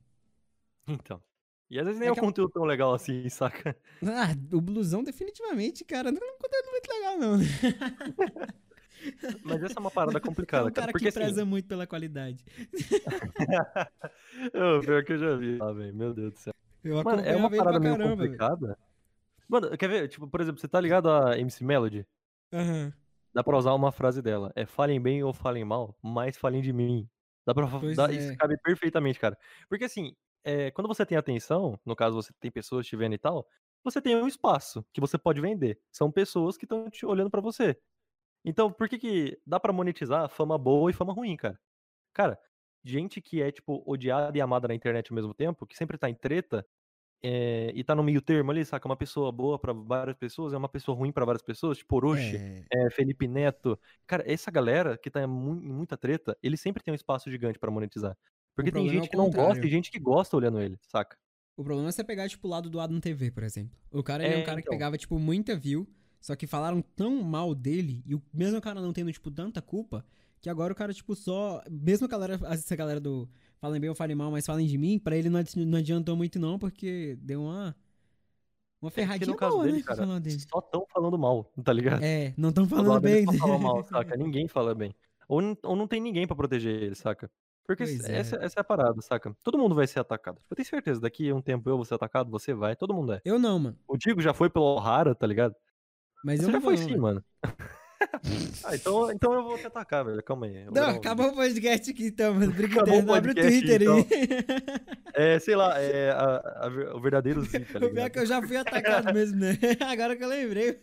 [0.86, 1.20] Então.
[1.70, 3.76] E às vezes nem É é, um aquela- conteúdo tão legal assim, saca?
[4.02, 7.38] Ah, o Blusão definitivamente, cara, não é um conteúdo muito legal, não.
[9.44, 11.18] Mas essa é uma parada É complicada, um cara Porque que assim.
[11.20, 12.44] preza muito pela qualidade.
[14.54, 15.58] Ô, pior que eu já vi.
[15.60, 16.54] Ah, velho, meu Deus do céu.
[16.88, 18.78] Eu Mano, é uma parada pra meio caramba, complicada.
[19.48, 20.08] Mano, quer ver?
[20.08, 22.06] Tipo, por exemplo, você tá ligado a MC Melody?
[22.52, 22.92] Aham.
[23.34, 24.52] Dá pra usar uma frase dela.
[24.56, 27.08] É falem bem ou falem mal, mas falem de mim.
[27.46, 28.36] Dá pra dá- Isso é.
[28.36, 29.36] cabe perfeitamente, cara.
[29.68, 33.18] Porque assim, é, quando você tem atenção, no caso você tem pessoas te vendo e
[33.18, 33.46] tal,
[33.84, 35.80] você tem um espaço que você pode vender.
[35.92, 37.78] São pessoas que estão te olhando pra você.
[38.44, 41.58] Então, por que que dá pra monetizar fama boa e fama ruim, cara?
[42.14, 42.38] Cara,
[42.84, 46.10] gente que é, tipo, odiada e amada na internet ao mesmo tempo, que sempre tá
[46.10, 46.66] em treta,
[47.22, 48.86] é, e tá no meio termo ali, saca?
[48.88, 52.40] Uma pessoa boa pra várias pessoas, é uma pessoa ruim pra várias pessoas, tipo Orochi,
[52.40, 52.68] É.
[52.72, 53.78] é, Felipe Neto.
[54.06, 57.70] Cara, essa galera que tá em muita treta, ele sempre tem um espaço gigante pra
[57.70, 58.16] monetizar.
[58.54, 60.78] Porque tem problema é gente o que não gosta e gente que gosta olhando ele,
[60.82, 61.16] saca?
[61.56, 63.76] O problema é você pegar, tipo, o lado do Adam TV, por exemplo.
[63.90, 64.68] O cara, é um É, cara que então.
[64.68, 65.88] pegava, tipo, muita view,
[66.20, 70.04] só que falaram tão mal dele, e o mesmo cara não tendo, tipo, tanta culpa,
[70.40, 71.62] que agora o cara, tipo, só.
[71.70, 73.28] Mesmo a galera, essa galera do
[73.60, 76.16] falem bem ou falem mal, mas falem de mim, pra ele não, adi- não adiantou
[76.16, 77.74] muito, não, porque deu uma.
[78.80, 79.82] Uma É ferradinha no caso boa, dele, né?
[79.82, 80.38] cara, dele.
[80.38, 82.02] só tão falando mal, tá ligado?
[82.02, 83.24] É, não tão Do falando bem.
[83.24, 84.16] só fala mal, saca?
[84.16, 84.94] Ninguém fala bem.
[85.28, 87.30] Ou, ou não tem ninguém pra proteger ele, saca?
[87.66, 88.16] Porque Pois s- é.
[88.18, 89.36] essa, essa é a parada, saca?
[89.42, 90.36] Todo mundo vai ser atacado.
[90.36, 92.94] Tipo, eu tenho certeza, daqui a um tempo eu vou ser atacado, você vai, todo
[92.94, 93.20] mundo é.
[93.24, 93.76] Eu não, mano.
[93.86, 95.54] O Digo já foi pelo O'Hara, tá ligado?
[96.24, 97.24] Mas Você eu já não foi não, sim, mano.
[98.64, 100.22] ah, então, então eu vou te atacar, velho.
[100.22, 100.64] Calma aí.
[100.72, 102.52] Não, um acabou o podcast aqui então, mano.
[102.62, 103.96] Interna, abre o Twitter então.
[103.96, 104.06] aí.
[105.14, 108.26] É, sei lá, é a- a o verdadeiro Z, tá O pior é que eu
[108.26, 109.58] já fui atacado mesmo, né?
[109.80, 110.78] Agora que eu lembrei.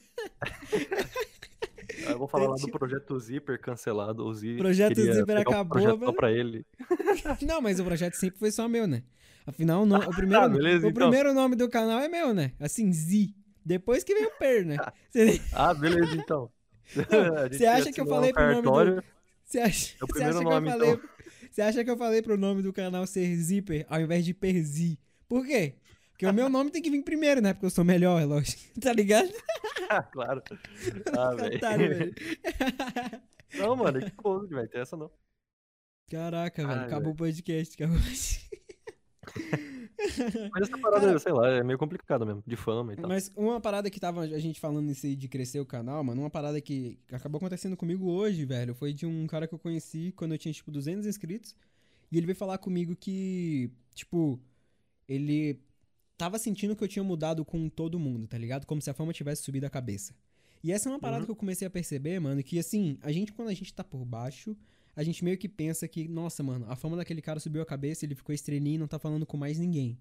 [2.08, 4.25] Eu vou falar lá do projeto Zipper cancelado.
[4.25, 6.13] O Z Projeto Zipper acabou, projeto só mano.
[6.13, 6.65] pra ele.
[7.41, 9.04] Não, mas o projeto sempre foi só meu, né?
[9.47, 11.01] Afinal, o, o primeiro, beleza, o então.
[11.04, 12.51] primeiro nome do canal é meu, né?
[12.60, 13.30] Assim, Z.
[13.63, 14.78] Depois que vem o Per, né?
[15.54, 16.49] Ah, beleza, então.
[16.95, 19.04] Não, você acha que eu falei um pro nome do-
[19.45, 20.89] você acha, É o você acha que eu falei.
[20.91, 21.10] então.
[21.52, 25.00] Você acha que eu falei pro nome do canal ser Zipper ao invés de Perzi?
[25.28, 25.76] Por quê?
[26.12, 27.54] Porque o meu nome tem que vir primeiro, né?
[27.54, 28.62] Porque eu sou melhor, é lógico.
[28.82, 29.30] Tá ligado?
[29.89, 30.41] Ah, claro.
[31.17, 31.56] Ah, velho.
[31.58, 32.13] Otário, velho.
[33.56, 34.67] Não, mano, que coisa, velho.
[34.69, 35.10] Tem essa não.
[36.10, 36.80] Caraca, velho.
[36.80, 38.00] Ai, Acabou o podcast, acabou.
[40.54, 42.43] Mas essa parada, Cara- sei lá, é meio complicada mesmo.
[42.45, 43.08] De fama e tal.
[43.08, 46.30] Mas uma parada que tava a gente falando isso de crescer o canal, mano, uma
[46.30, 50.34] parada que acabou acontecendo comigo hoje, velho, foi de um cara que eu conheci quando
[50.34, 51.56] eu tinha, tipo, 200 inscritos.
[52.12, 54.39] E ele veio falar comigo que, tipo,
[55.08, 55.60] ele
[56.17, 58.65] tava sentindo que eu tinha mudado com todo mundo, tá ligado?
[58.65, 60.13] Como se a fama tivesse subido a cabeça.
[60.63, 61.25] E essa é uma parada Uhum.
[61.25, 64.04] que eu comecei a perceber, mano, que assim, a gente, quando a gente tá por
[64.06, 64.56] baixo,
[64.95, 68.05] a gente meio que pensa que, nossa, mano, a fama daquele cara subiu a cabeça,
[68.05, 69.97] ele ficou estrelinho e não tá falando com mais ninguém.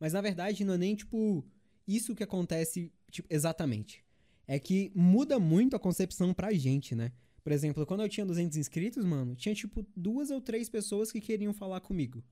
[0.00, 1.44] Mas na verdade não é nem, tipo,
[1.86, 4.04] isso que acontece, tipo, exatamente.
[4.46, 7.12] É que muda muito a concepção pra gente, né?
[7.44, 11.20] Por exemplo, quando eu tinha 200 inscritos, mano, tinha, tipo, duas ou três pessoas que
[11.20, 12.22] queriam falar comigo.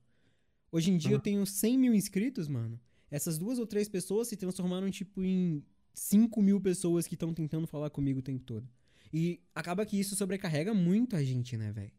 [0.71, 1.21] Hoje em dia eu Uhum.
[1.21, 2.79] tenho 100 mil inscritos, mano.
[3.09, 7.67] Essas duas ou três pessoas se transformaram, tipo, em 5 mil pessoas que estão tentando
[7.67, 8.67] falar comigo o tempo todo.
[9.13, 11.91] E acaba que isso sobrecarrega muito a gente, né, velho?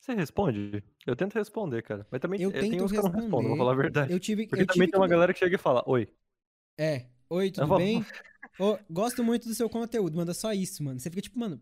[0.00, 0.82] Você responde?
[1.06, 2.06] Eu tento responder, cara.
[2.10, 4.12] Mas também Eu tem tento uns que eu não respondo, vou falar a verdade.
[4.12, 6.08] Eu tive, Porque eu também tive tem uma que- galera que chega e fala, oi.
[6.78, 7.06] É.
[7.30, 8.04] Oi, tudo vou- bem?
[8.58, 10.98] Ô, gosto muito do seu conteúdo, manda só isso, mano.
[10.98, 11.60] Você fica tipo, mano,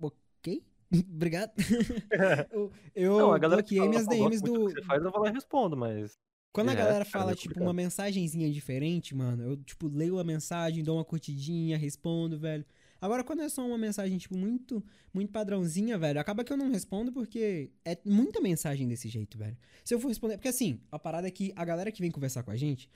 [0.00, 0.62] ok?
[1.10, 1.52] Obrigado.
[2.52, 4.70] eu eu não, a galera que bloqueei fala, minhas "Pô, gosto DMs do.
[4.70, 6.18] você faz, eu vou lá e respondo, mas...
[6.52, 10.24] Quando a galera cara, fala, é tipo, uma mensagenzinha diferente, mano, eu, tipo, leio a
[10.24, 12.64] mensagem, dou uma curtidinha, respondo, velho.
[13.04, 16.70] Agora, quando é só uma mensagem, tipo, muito, muito padrãozinha, velho, acaba que eu não
[16.70, 19.58] respondo porque é muita mensagem desse jeito, velho.
[19.84, 20.38] Se eu for responder.
[20.38, 22.88] Porque assim, a parada é que a galera que vem conversar com a gente.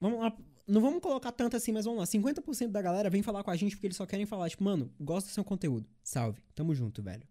[0.00, 0.32] Vamos lá.
[0.68, 2.06] Não vamos colocar tanto assim, mas vamos lá.
[2.06, 4.88] 50% da galera vem falar com a gente porque eles só querem falar, tipo, mano,
[5.00, 5.88] gosto do seu conteúdo.
[6.04, 6.40] Salve.
[6.54, 7.26] Tamo junto, velho.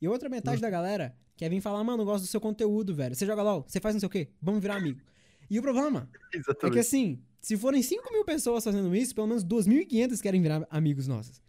[0.00, 3.16] E outra metade da galera quer vir falar, mano, gosto do seu conteúdo, velho.
[3.16, 5.00] Você joga LOL, você faz não sei o quê, vamos virar amigo.
[5.50, 6.78] E o problema é que Exatamente.
[6.78, 11.40] assim, se forem 5 mil pessoas fazendo isso, pelo menos 2.500 querem virar amigos nossos.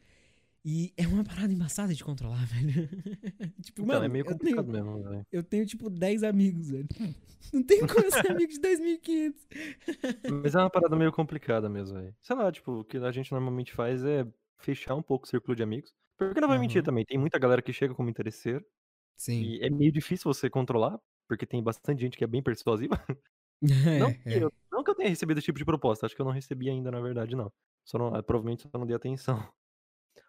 [0.65, 2.89] E é uma parada embaçada de controlar, velho.
[3.63, 5.25] tipo, Então, mano, é meio eu, complicado tenho, mesmo, velho.
[5.31, 6.87] eu tenho, tipo, 10 amigos, velho.
[7.53, 9.47] Não tenho como ser amigo de 2.500.
[10.27, 12.15] Mas é uma parada meio complicada mesmo, velho.
[12.21, 14.25] Sei lá, tipo, o que a gente normalmente faz é
[14.59, 15.93] fechar um pouco o círculo de amigos.
[16.17, 16.83] Porque não vai mentir Aham.
[16.83, 18.65] também, tem muita galera que chega como interesseiro.
[19.17, 19.51] Sim.
[19.51, 22.95] E é meio difícil você controlar, porque tem bastante gente que é bem persuasiva.
[23.95, 24.43] não, que É, é.
[24.43, 26.69] eu, não que eu tenha recebido esse tipo de proposta, acho que eu não recebi
[26.69, 27.51] ainda, na verdade, não.
[27.85, 29.35] Só não eh, provavelmente só não dei atenção.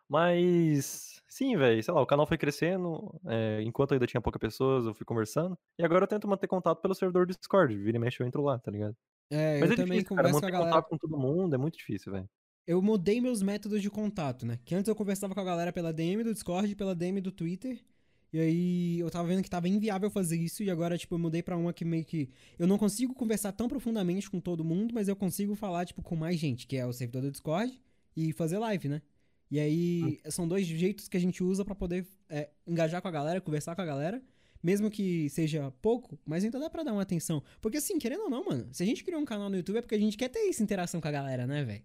[0.08, 4.86] Mas, sim, velho, sei lá, o canal foi crescendo, eh, enquanto ainda tinha poucas pessoas,
[4.86, 5.56] eu fui conversando.
[5.78, 8.42] E agora eu tento manter contato pelo servidor do Discord, vira e mexe eu entro
[8.42, 8.96] lá, tá ligado?
[9.30, 10.82] É, Mas eu é também difícil, cara, converso com manter galera.
[10.82, 12.28] contato com todo mundo é muito difícil, velho.
[12.66, 14.58] Eu mudei meus métodos de contato, né?
[14.64, 17.84] Que antes eu conversava com a galera pela DM do Discord, pela DM do Twitter.
[18.32, 21.42] E aí eu tava vendo que tava inviável fazer isso e agora, tipo, eu mudei
[21.42, 22.30] pra uma que meio que.
[22.58, 26.14] Eu não consigo conversar tão profundamente com todo mundo, mas eu consigo falar, tipo, com
[26.14, 27.80] mais gente, que é o servidor do Discord
[28.16, 29.02] e fazer live, né?
[29.50, 33.10] E aí são dois jeitos que a gente usa pra poder é, engajar com a
[33.10, 34.22] galera, conversar com a galera.
[34.62, 37.42] Mesmo que seja pouco, mas ainda dá pra dar uma atenção.
[37.62, 39.80] Porque assim, querendo ou não, mano, se a gente criou um canal no YouTube é
[39.80, 41.82] porque a gente quer ter essa interação com a galera, né, velho?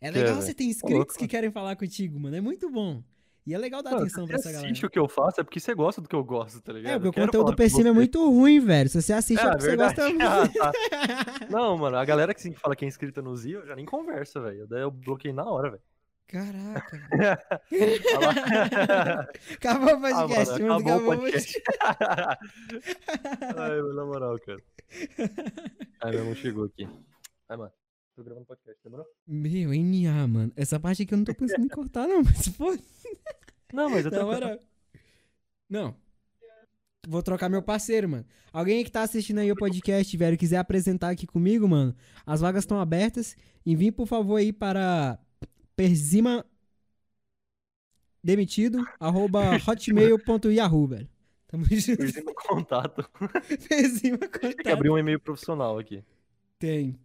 [0.00, 0.46] É legal velho.
[0.46, 2.36] você ter inscritos que querem falar contigo, mano.
[2.36, 3.02] É muito bom.
[3.46, 4.66] E é legal dar Mano, atenção você pra essa galera.
[4.66, 6.92] assiste o que eu faço é porque você gosta do que eu gosto, tá ligado?
[6.94, 7.92] É, porque o conteúdo do PC é você.
[7.92, 8.88] muito ruim, velho.
[8.88, 9.94] Se você assiste é, É, porque você verdade.
[9.94, 10.58] gosta Ah, muito.
[10.58, 10.72] tá.
[11.48, 14.40] Não, mano, a galera que fala que é inscrita no Zio, eu já nem conversa,
[14.40, 14.66] velho.
[14.66, 15.82] Daí eu bloqueei na hora, velho.
[16.26, 17.00] Caraca.
[19.54, 20.88] Acabou o Ah, podcast, mano, mano.
[20.88, 21.62] acabou Acabou o podcast.
[23.56, 24.58] Ai, na moral, cara.
[26.02, 26.88] Ai, meu irmão chegou aqui.
[27.48, 27.72] Ai, mano,
[28.16, 29.06] tô gravando podcast, demorou?
[29.26, 30.52] Meu, NA, mano.
[30.56, 32.22] Essa parte aqui eu não tô pensando em cortar, não.
[32.24, 32.76] Mas, pô,
[33.76, 34.26] Não, mas eu na tô...
[34.26, 34.60] hora...
[35.68, 35.94] Não.
[37.06, 38.24] Vou trocar meu parceiro, mano.
[38.50, 42.64] Alguém que tá assistindo aí o podcast, velho, quiser apresentar aqui comigo, mano, as vagas
[42.64, 43.36] estão abertas.
[43.66, 45.18] Envie, por favor, aí para
[45.76, 46.44] Perzima
[48.24, 51.08] demitido, arroba hotmail.yahoo, velho.
[51.46, 51.98] Tamo junto.
[51.98, 53.08] Perdi meu contato.
[53.68, 54.68] Perzima Tem que contato.
[54.72, 56.02] abrir um e-mail profissional aqui.
[56.58, 56.98] Tem.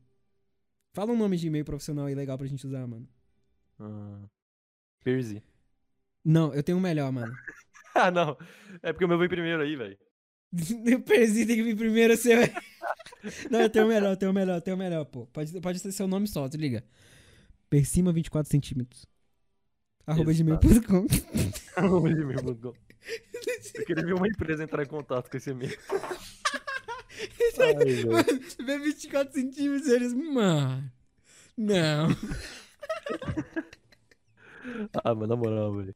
[0.94, 3.08] Fala um nome de e-mail profissional aí legal pra gente usar, mano.
[3.80, 4.24] Hum.
[5.04, 5.44] Perzi.
[6.24, 7.34] Não, eu tenho um melhor, mano.
[7.94, 8.38] Ah, não.
[8.82, 9.98] É porque o meu vem primeiro aí, velho.
[10.96, 12.40] O Perzi tem que vir primeiro seu.
[13.52, 15.28] Não, eu tenho o melhor, eu tenho o melhor, eu tenho o melhor, pô.
[15.28, 16.86] Pode, pode ser seu nome só, tu liga.
[17.70, 19.06] Persima 24 centímetros.
[20.06, 20.68] Arroba Exato.
[20.68, 21.06] gmail.com.
[23.76, 25.78] Eu queria ver uma empresa entrar em contato com esse e-mail.
[28.66, 30.14] Vê 24 centímetros eles.
[30.14, 30.92] Mano.
[31.58, 32.08] Não.
[35.04, 35.96] Ah, mas na moral, velho.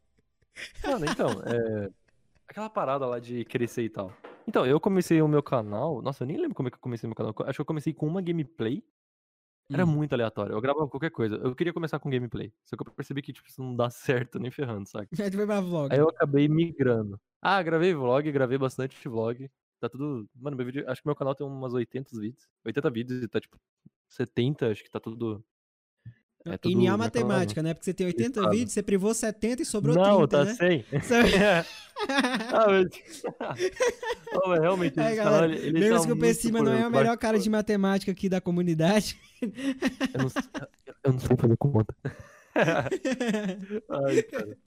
[0.83, 1.89] Mano, então, é.
[2.47, 4.11] Aquela parada lá de crescer e tal.
[4.47, 6.01] Então, eu comecei o meu canal.
[6.01, 7.33] Nossa, eu nem lembro como é que eu comecei meu canal.
[7.45, 8.83] Acho que eu comecei com uma gameplay.
[9.71, 9.87] Era Hum.
[9.87, 10.53] muito aleatório.
[10.53, 11.37] Eu gravava qualquer coisa.
[11.37, 12.53] Eu queria começar com gameplay.
[12.65, 13.89] Só que eu percebi que, tipo, isso não dá
[14.29, 15.07] certo nem ferrando, saca?
[15.27, 15.91] Aí tu pra vlog.
[15.91, 17.19] Aí eu acabei migrando.
[17.41, 19.49] Ah, gravei vlog, gravei bastante vlog.
[19.79, 20.29] Tá tudo.
[20.35, 20.87] Mano, meu vídeo.
[20.87, 22.47] Acho que meu canal tem umas 80 vídeos.
[22.63, 23.57] 80 vídeos e tá tipo
[24.09, 25.43] 70, acho que tá tudo.
[26.45, 26.79] É tudo.
[26.79, 27.03] E é é a nome?
[27.03, 27.73] matemática, né?
[27.73, 28.49] Porque você tem 80 Listado.
[28.51, 30.53] vídeos, você privou 70 e sobrou Não, 30, tá né?
[30.53, 30.85] 100.
[31.01, 31.29] Sabe?
[32.53, 33.23] ah, mas...
[34.31, 37.17] Não, mas realmente, esse galera, ele Lembra tá que o por não é o melhor
[37.17, 39.19] cara de matemática aqui da comunidade.
[39.41, 39.49] Eu
[40.19, 40.27] não,
[41.03, 41.95] eu não sei fazer conta.
[43.89, 44.57] Ai, cara.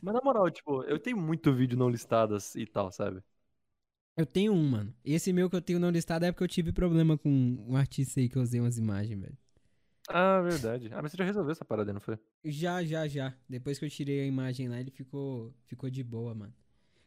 [0.00, 3.22] Mas na moral, tipo, eu tenho muito vídeo não listadas e tal, sabe?
[4.16, 4.94] Eu tenho um, mano.
[5.04, 7.28] Esse meu que eu tenho não listado é porque eu tive problema com
[7.68, 9.38] um artista aí que eu usei umas imagens, velho.
[10.08, 10.90] Ah, verdade.
[10.92, 12.18] Ah, mas você já resolveu essa parada, não foi?
[12.44, 13.34] Já, já, já.
[13.48, 16.54] Depois que eu tirei a imagem lá, ele ficou, ficou de boa, mano.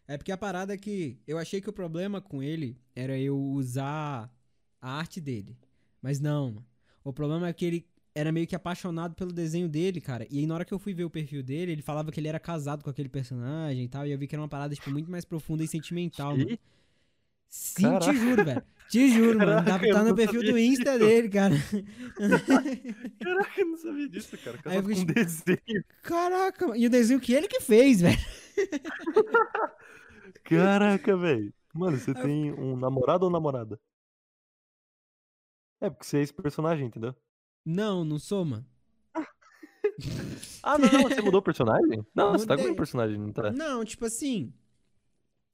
[0.08, 3.38] É porque a parada é que eu achei que o problema com ele era eu
[3.40, 4.34] usar
[4.82, 5.58] a arte dele.
[6.02, 6.66] Mas não, mano.
[7.04, 10.28] O problema é que ele era meio que apaixonado pelo desenho dele, cara.
[10.30, 12.28] E aí na hora que eu fui ver o perfil dele, ele falava que ele
[12.28, 14.06] era casado com aquele personagem e tal.
[14.06, 16.58] E eu vi que era uma parada, tipo, muito mais profunda e sentimental, mano.
[17.50, 18.12] Sim, Caraca.
[18.12, 18.64] te juro, velho.
[18.88, 19.64] Te juro, mano.
[19.66, 21.00] Caraca, eu tá no não perfil do Insta disso.
[21.00, 21.56] dele, cara.
[23.20, 24.60] Caraca, eu não sabia disso, cara.
[24.66, 25.86] Aí eu Casado com fiquei, desenho.
[26.02, 26.80] Caraca, mano.
[26.80, 28.18] e o desenho que ele que fez, velho.
[30.44, 31.54] Caraca, velho.
[31.74, 33.80] Mano, você Aí tem um namorado ou namorada?
[35.82, 37.16] É, porque você é esse personagem, entendeu?
[37.66, 38.66] Não, não sou, mano.
[40.64, 42.06] Ah, não, não, você mudou o personagem?
[42.14, 42.74] Não, você tá com Mudei.
[42.74, 43.52] o personagem, não tá?
[43.52, 44.54] Não, tipo assim.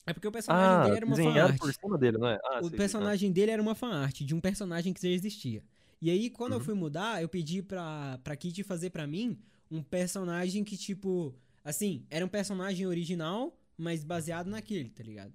[0.07, 1.59] É porque o personagem Ah, dele era uma fanart.
[1.59, 2.35] por cima dele, não é?
[2.45, 5.63] Ah, O sei, sei, personagem dele era uma fanart de um personagem que já existia.
[6.01, 6.65] E aí, quando eu Uhum.
[6.65, 9.37] fui mudar, eu pedi pra, pra Kitty fazer pra mim
[9.71, 15.33] um personagem que, tipo, assim, era um personagem original, mas baseado naquele, tá ligado?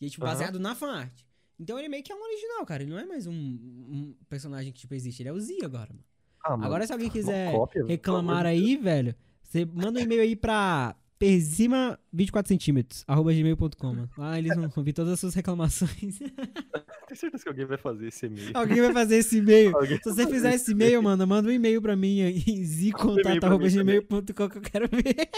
[0.00, 1.12] E aí, tipo, baseado na fanart.
[1.58, 2.82] Então ele meio que é um original, cara.
[2.82, 5.22] Ele não é mais um, um personagem que, tipo, existe.
[5.22, 6.04] Ele é o Z agora, mano.
[6.42, 10.34] Ah, mano, Agora, se alguém quiser cópia, reclamar aí, velho, você manda um e-mail aí
[10.34, 14.08] pra persima24cm, arroba gmail.com.
[14.16, 16.18] Lá eles vão ouvir todas as suas reclamações.
[17.06, 18.50] Tenho certeza que alguém vai fazer esse e-mail.
[18.54, 19.72] alguém vai fazer esse e-mail.
[20.02, 23.40] Se você fizer esse e-mail, mano, manda um e-mail pra mim aí, Manda um e-mail
[23.40, 25.28] pra mim zicontato.gmail.com que eu quero ver.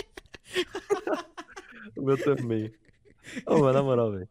[1.95, 2.73] O meu também.
[3.47, 4.29] Ô, mas na moral, velho.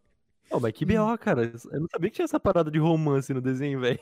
[0.50, 1.52] Ô, mas que B.O., cara.
[1.72, 4.00] Eu não sabia que tinha essa parada de romance no desenho, velho.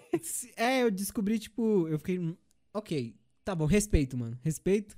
[0.55, 2.17] É, eu descobri, tipo, eu fiquei.
[2.19, 2.35] hum,
[2.73, 4.37] Ok, tá bom, respeito, mano.
[4.41, 4.95] Respeito.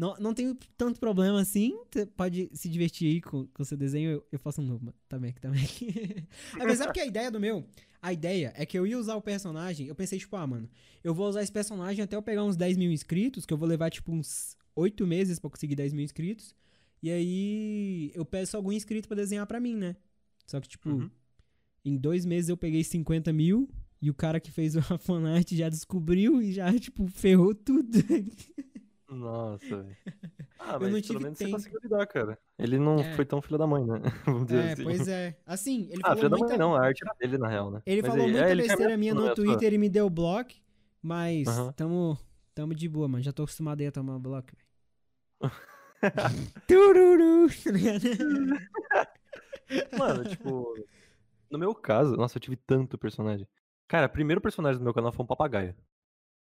[0.00, 1.78] Não, não tenho tanto problema assim.
[2.16, 4.12] Pode se divertir aí com o seu desenho.
[4.12, 4.96] Eu, eu faço um novo, mano.
[5.06, 5.62] Também, também.
[6.58, 7.66] É, Mas sabe que a ideia do meu?
[8.00, 9.88] A ideia é que eu ia usar o personagem.
[9.88, 10.70] Eu pensei, tipo, ah, mano,
[11.04, 13.68] eu vou usar esse personagem até eu pegar uns 10 mil inscritos, que eu vou
[13.68, 16.54] levar, tipo, uns 8 meses pra conseguir 10 mil inscritos.
[17.02, 19.96] E aí eu peço algum inscrito pra desenhar pra mim, né?
[20.46, 21.10] Só que, tipo, Uhum.
[21.84, 23.68] em dois meses eu peguei 50 mil
[24.00, 27.98] e o cara que fez a fanart já descobriu e já, tipo, ferrou tudo.
[29.10, 29.96] Nossa, velho.
[30.62, 31.50] Ah, Eu mas não tive pelo menos tempo.
[31.50, 32.38] você conseguiu lidar, cara.
[32.58, 33.14] Ele não É.
[33.16, 33.94] foi tão filho da mãe, né?
[34.26, 34.82] Vamos dizer é, assim.
[34.84, 35.36] pois é.
[35.46, 36.52] Assim, ele Ah, falou filho da muita...
[36.52, 37.82] mãe não, a arte era dele, na real, né?
[37.86, 39.34] Ele Mas falou aí- muita é, ele tinha besteira minha no é.
[39.34, 40.50] Twitter e me deu bloco,
[41.02, 41.72] mas Aham.
[41.72, 42.18] tamo,
[42.54, 43.24] tamo de boa, mano.
[43.24, 44.48] Já tô acostumado aí a tomar bloco,
[45.40, 45.52] velho.
[46.68, 48.02] Tururu, tá ligado?
[49.98, 50.74] Mano, tipo,
[51.50, 53.48] no meu caso, nossa, eu tive tanto personagem.
[53.88, 55.74] Cara, o primeiro personagem do meu canal foi um papagaio.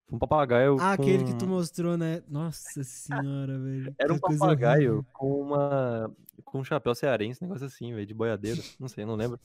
[0.09, 1.03] Foi um papagaio Ah, com...
[1.03, 2.23] aquele que tu mostrou, né?
[2.27, 3.95] Nossa senhora, velho.
[3.99, 5.05] Era um papagaio horrível.
[5.13, 6.11] com uma...
[6.43, 8.61] com um chapéu cearense, negócio assim, velho, de boiadeiro.
[8.79, 9.39] Não sei, não lembro.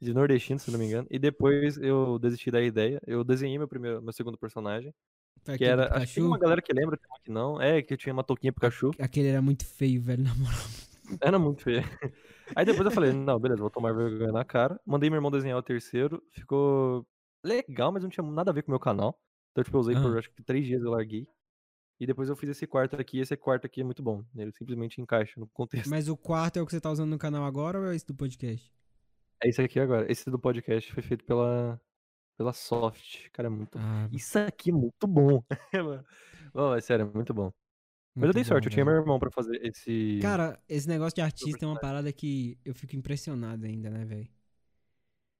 [0.00, 1.06] De nordestino, se não me engano.
[1.10, 3.00] E depois eu desisti da ideia.
[3.06, 4.92] Eu desenhei meu primeiro, meu segundo personagem.
[5.44, 5.94] Foi Que era...
[5.98, 7.60] Acho que uma galera que lembra, tem uma que não.
[7.60, 8.90] É, que eu tinha uma touquinha Pikachu.
[8.98, 10.58] Aquele era muito feio, velho, na moral.
[11.20, 11.82] Era muito feio.
[12.56, 14.80] Aí depois eu falei, não, beleza, vou tomar vergonha na cara.
[14.86, 16.22] Mandei meu irmão desenhar o terceiro.
[16.30, 17.06] Ficou
[17.42, 19.18] legal, mas não tinha nada a ver com o meu canal.
[19.54, 20.18] Então, tipo, eu usei por Ah.
[20.18, 21.28] acho que três dias eu larguei.
[22.00, 23.20] E depois eu fiz esse quarto aqui.
[23.20, 24.24] Esse quarto aqui é muito bom.
[24.34, 25.88] Ele simplesmente encaixa no contexto.
[25.88, 28.04] Mas o quarto é o que você tá usando no canal agora ou é esse
[28.04, 28.68] do podcast?
[29.40, 30.10] É esse aqui agora.
[30.10, 31.80] Esse do podcast foi feito pela,
[32.36, 33.28] pela Soft.
[33.32, 33.78] Cara, é muito.
[33.78, 35.40] Ah, Isso aqui é muito bom.
[35.72, 36.04] Mano,
[36.52, 37.52] Não, é sério, é muito bom.
[38.16, 40.18] Mas eu muito dei sorte, bom, eu tinha meu irmão pra fazer esse.
[40.20, 44.28] Cara, esse negócio de artista é uma parada que eu fico impressionado ainda, né, velho?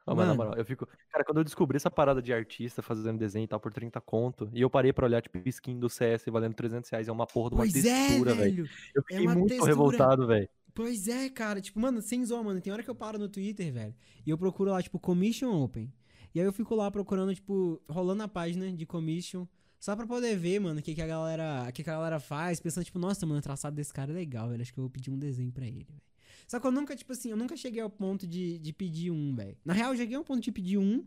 [0.07, 0.87] Ah, mas na moral, eu fico.
[1.11, 4.51] Cara, quando eu descobri essa parada de artista fazendo desenho e tal por 30 conto,
[4.53, 7.51] e eu parei pra olhar, tipo, skin do CS valendo 300 reais, é uma porra
[7.51, 8.65] de uma Pois é, textura, velho.
[8.65, 8.71] velho.
[8.95, 9.71] Eu fiquei uma muito textura.
[9.73, 10.49] revoltado, velho.
[10.75, 11.61] Pois é, cara.
[11.61, 12.61] Tipo, mano, sem zoar, mano.
[12.61, 13.95] Tem hora que eu paro no Twitter, velho.
[14.27, 15.91] E eu procuro lá, tipo, Commission Open.
[16.35, 19.47] E aí eu fico lá procurando, tipo, rolando a página de Commission.
[19.79, 21.67] Só pra poder ver, mano, o que, que a galera.
[21.69, 22.59] O que, que a galera faz.
[22.61, 24.61] Pensando, tipo, nossa, mano, o traçado desse cara é legal, velho.
[24.61, 26.03] Acho que eu vou pedir um desenho pra ele, velho.
[26.47, 29.35] Só que eu nunca, tipo assim, eu nunca cheguei ao ponto de, de pedir um,
[29.35, 29.57] velho.
[29.65, 31.05] Na real, eu cheguei ao ponto de pedir um,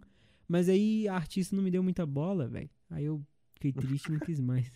[0.48, 2.70] mas aí a artista não me deu muita bola, velho.
[2.90, 3.24] Aí eu
[3.54, 4.72] fiquei triste e não quis mais.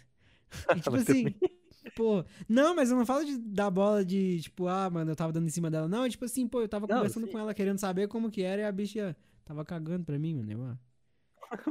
[0.76, 1.34] E, tipo assim,
[1.96, 2.26] pô.
[2.48, 5.46] Não, mas eu não falo de dar bola de, tipo, ah, mano, eu tava dando
[5.48, 5.88] em cima dela.
[5.88, 7.32] Não, é tipo assim, pô, eu tava Não, conversando sim.
[7.32, 10.52] com ela, querendo saber como que era, e a bicha tava cagando pra mim, mano.
[10.52, 10.78] Eu, ah,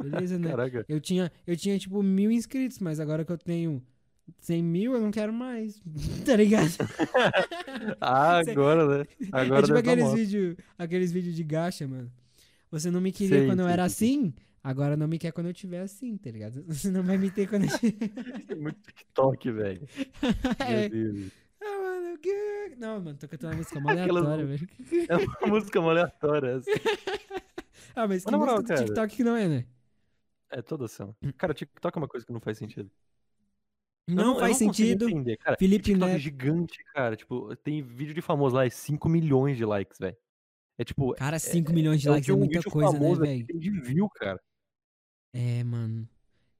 [0.03, 0.49] beleza, né?
[0.49, 0.85] Caraca.
[0.89, 3.83] Eu tinha, eu tinha, tipo, mil inscritos, mas agora que eu tenho
[4.39, 5.81] 100 mil, eu não quero mais.
[6.25, 6.71] tá ligado?
[8.01, 9.05] Ah, agora, né?
[9.33, 12.11] Agora é tipo aqueles vídeos aqueles vídeos de gacha, mano.
[12.71, 15.47] Você não me queria Sei, quando eu sei, era assim, agora não me quer quando
[15.47, 16.63] eu tiver assim, tá ligado?
[16.69, 18.09] Você não vai me ter quando eu tiver...
[18.47, 19.89] Tem muito TikTok, velho.
[20.61, 20.89] é.
[20.89, 21.33] Meu Deus.
[21.63, 22.77] Ah, mano, que...
[22.79, 24.69] Não, mano, tô cantando uma música mó aleatória, velho.
[25.09, 26.71] É uma música mó aleatória essa.
[27.95, 28.87] Ah, mas que moral, música do cara.
[28.87, 29.67] TikTok que não é, né?
[30.51, 31.15] É toda ação.
[31.37, 32.91] Cara, TikTok é uma coisa que não faz sentido.
[34.15, 35.09] Não, eu faz sentido.
[35.09, 35.57] entender, cara.
[35.59, 36.23] Felipe TikTok é Neto.
[36.23, 37.17] gigante, cara.
[37.17, 40.17] Tipo, tem vídeo de famoso lá, é 5 milhões de likes, velho.
[40.79, 41.15] É tipo.
[41.15, 43.47] Cara, 5 milhões de é likes é um muita vídeo coisa, né, famoso aqui velho?
[43.47, 44.41] tem de view, cara.
[45.33, 46.09] É, mano.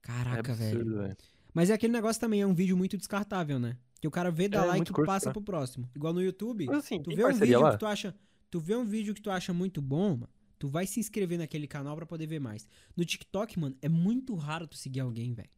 [0.03, 0.79] É Caraca, velho.
[0.79, 1.17] absurdo, velho.
[1.53, 3.77] Mas é aquele negócio também, é um vídeo muito descartável, né?
[3.99, 5.33] Que o cara vê, dá É, like e passa né?
[5.33, 5.89] pro próximo.
[5.95, 6.65] Igual no YouTube.
[6.65, 7.71] Mas assim, Tu vê um vídeo lá?
[7.73, 8.15] que tu acha.
[8.49, 10.29] Tu vê um vídeo que tu acha muito bom, mano.
[10.57, 12.67] Tu vai se inscrever naquele canal pra poder ver mais.
[12.95, 15.49] No TikTok, mano, é muito raro tu seguir alguém, velho.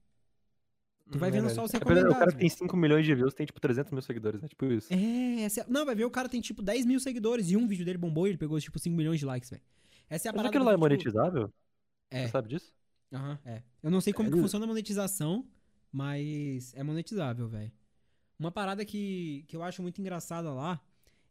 [1.11, 1.55] Tu vai Hum, vendo verdade.
[1.55, 2.49] só os É, recomendados, cara que tem velho.
[2.49, 4.47] 5 milhões de views tem tipo 300 mil seguidores, né?
[4.47, 4.93] Tipo isso.
[4.95, 5.65] É, essa é...
[5.67, 8.27] Não, vai ver o cara tem tipo 10 mil seguidores e um vídeo dele bombou
[8.27, 9.63] e ele pegou tipo 5 milhões de likes, velho.
[10.09, 10.49] Essa é a Mas parada.
[10.49, 11.53] aquilo lá é tipo, monetizável?
[12.11, 12.27] É.
[12.27, 12.73] Você sabe disso?
[13.13, 13.63] Aham, é.
[13.81, 14.39] Eu não sei como que Sério?
[14.39, 15.47] funciona a monetização,
[15.91, 17.71] mas é monetizável, velho.
[18.39, 20.81] Uma parada que, que eu acho muito engraçada lá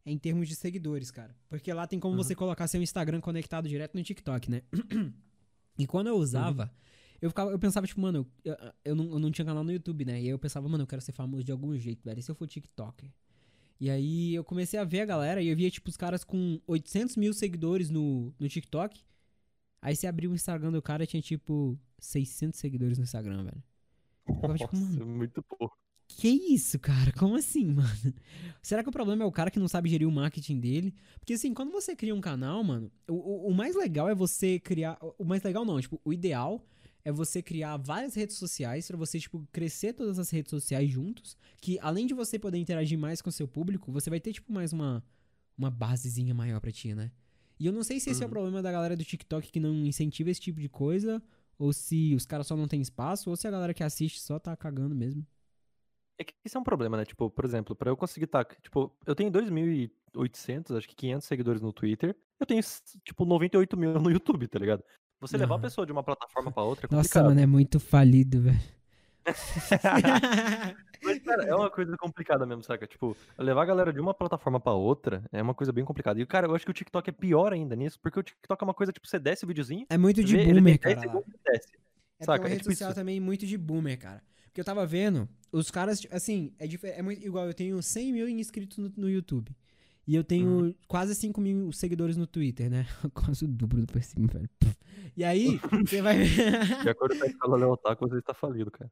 [0.07, 1.37] é em termos de seguidores, cara.
[1.49, 2.17] Porque lá tem como Uhum.
[2.17, 4.63] você colocar seu Instagram conectado direto no TikTok, né?
[5.79, 6.73] e quando eu usava,
[7.23, 10.05] eu, ficava, eu pensava, tipo, mano, eu, eu, não, eu não tinha canal no YouTube,
[10.05, 10.15] né?
[10.15, 12.19] E aí eu pensava, mano, eu quero ser famoso de algum jeito, velho.
[12.19, 13.09] E se eu for TikToker?
[13.81, 16.61] E aí eu comecei a ver a galera e eu via, tipo, os caras com
[16.67, 19.05] 800 mil seguidores no, no TikTok.
[19.81, 23.63] Aí você abriu o Instagram do cara e tinha, tipo, 600 seguidores no Instagram, velho.
[24.27, 25.79] Eu ficava, tipo, Nossa, mano, muito pouco.
[26.09, 27.13] que isso, cara?
[27.13, 28.15] Como assim, mano?
[28.61, 30.93] Será que o problema é o cara que não sabe gerir o marketing dele?
[31.21, 34.59] Porque, assim, quando você cria um canal, mano, o, o, o mais legal é você
[34.59, 34.99] criar.
[35.17, 36.65] O mais legal não, tipo, o ideal
[37.05, 41.37] é você criar várias redes sociais pra você, tipo, crescer todas as redes sociais juntos.
[41.61, 44.53] Que além de você poder interagir mais com o seu público, você vai ter, tipo,
[44.53, 45.05] mais uma,
[45.57, 47.13] uma basezinha maior pra ti, né?
[47.59, 48.31] E eu não sei se esse é o Uhum.
[48.31, 51.23] problema da galera do TikTok que não incentiva esse tipo de coisa,
[51.59, 54.39] ou se os caras só não têm espaço, ou se a galera que assiste só
[54.39, 55.27] tá cagando mesmo.
[56.19, 57.05] É que isso é um problema, né?
[57.05, 61.61] Tipo, por exemplo, pra eu conseguir tá, tipo, eu tenho 2.800, acho que 500 seguidores
[61.63, 62.61] no Twitter, eu tenho,
[63.05, 64.85] tipo, 98 mil no YouTube, tá ligado?
[65.23, 68.43] Você levar a pessoa de uma plataforma pra outra é Nossa, mano, é muito falido,
[68.43, 68.61] velho.
[71.05, 72.87] Mas, Cara, é uma coisa complicada mesmo, saca?
[72.89, 76.21] Tipo, levar a galera de uma plataforma pra outra é uma coisa bem complicada.
[76.21, 78.65] E, cara, eu acho que o TikTok é pior ainda nisso, porque o TikTok é
[78.67, 81.01] uma coisa, tipo, você desce o videozinho, É muito de vê, boomer, tem 10 cara.
[81.01, 81.73] segundos desce.
[82.19, 82.39] É Saca?
[82.39, 82.99] é uma É rede tipo social isso.
[82.99, 84.23] também muito de boomer, cara.
[84.47, 86.67] Porque eu tava vendo, os caras, tipo, assim, é,
[86.99, 89.55] é muito igual, eu tenho 100 mil inscritos no, no YouTube.
[90.07, 90.75] E eu tenho Uhum.
[90.89, 92.87] quase 5 mil seguidores no Twitter, né?
[93.15, 94.49] Quase o dobro do cima, velho.
[95.15, 96.83] E aí, você vai ver.
[96.83, 98.91] De acordo com a escola Leotaco, você está falido, cara.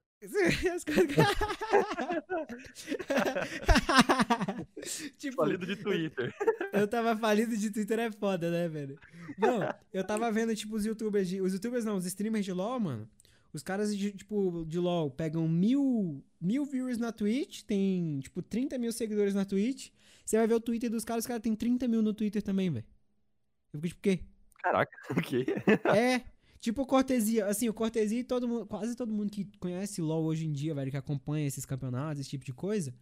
[5.18, 6.34] Tipo, Falido de Twitter.
[6.72, 8.98] eu tava falido de Twitter é foda, né, velho?
[9.38, 9.60] Não,
[9.92, 11.40] eu tava vendo, tipo, os youtubers de.
[11.40, 13.08] Os youtubers não, os streamers de LOL, mano.
[13.52, 18.78] Os caras de, tipo, de LOL pegam mil, mil viewers na Twitch, tem, tipo, 30
[18.78, 19.88] mil seguidores na Twitch.
[20.30, 22.70] Você vai ver o Twitter dos caras, os caras têm 30 mil no Twitter também,
[22.70, 22.86] velho.
[23.72, 24.24] Eu fico tipo, o quê?
[24.62, 25.44] Caraca, o quê?
[25.92, 26.22] É,
[26.60, 27.46] tipo cortesia.
[27.46, 30.88] Assim, o cortesia, todo mundo, quase todo mundo que conhece LoL hoje em dia, velho,
[30.88, 32.94] que acompanha esses campeonatos, esse tipo de coisa,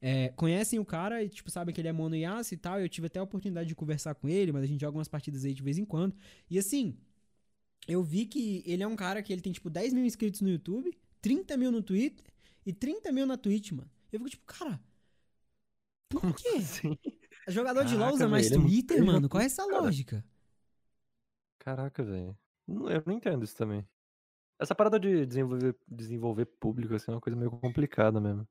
[0.00, 2.78] é, conhecem o cara e, tipo, sabem que ele é mono Yasuo e tal.
[2.80, 5.44] Eu tive até a oportunidade de conversar com ele, mas a gente joga umas partidas
[5.44, 6.14] aí de vez em quando.
[6.48, 6.96] E assim,
[7.88, 10.48] eu vi que ele é um cara que ele tem, tipo, 10 mil inscritos no
[10.48, 12.24] YouTube, 30 mil no Twitter
[12.64, 13.90] e 30 mil na Twitch, mano.
[14.12, 14.80] Eu fico tipo, cara.
[16.08, 16.60] Por quê?
[16.60, 16.98] Sim.
[17.48, 19.28] Jogador de LoL Caraca, usa mais ele é muito Twitter, inteligente, mano?
[19.28, 19.82] Qual é essa cara.
[19.82, 20.24] lógica?
[21.58, 22.36] Caraca, velho.
[22.68, 23.86] Eu não entendo isso também.
[24.60, 28.48] Essa parada de desenvolver, desenvolver público, assim, é uma coisa meio complicada mesmo.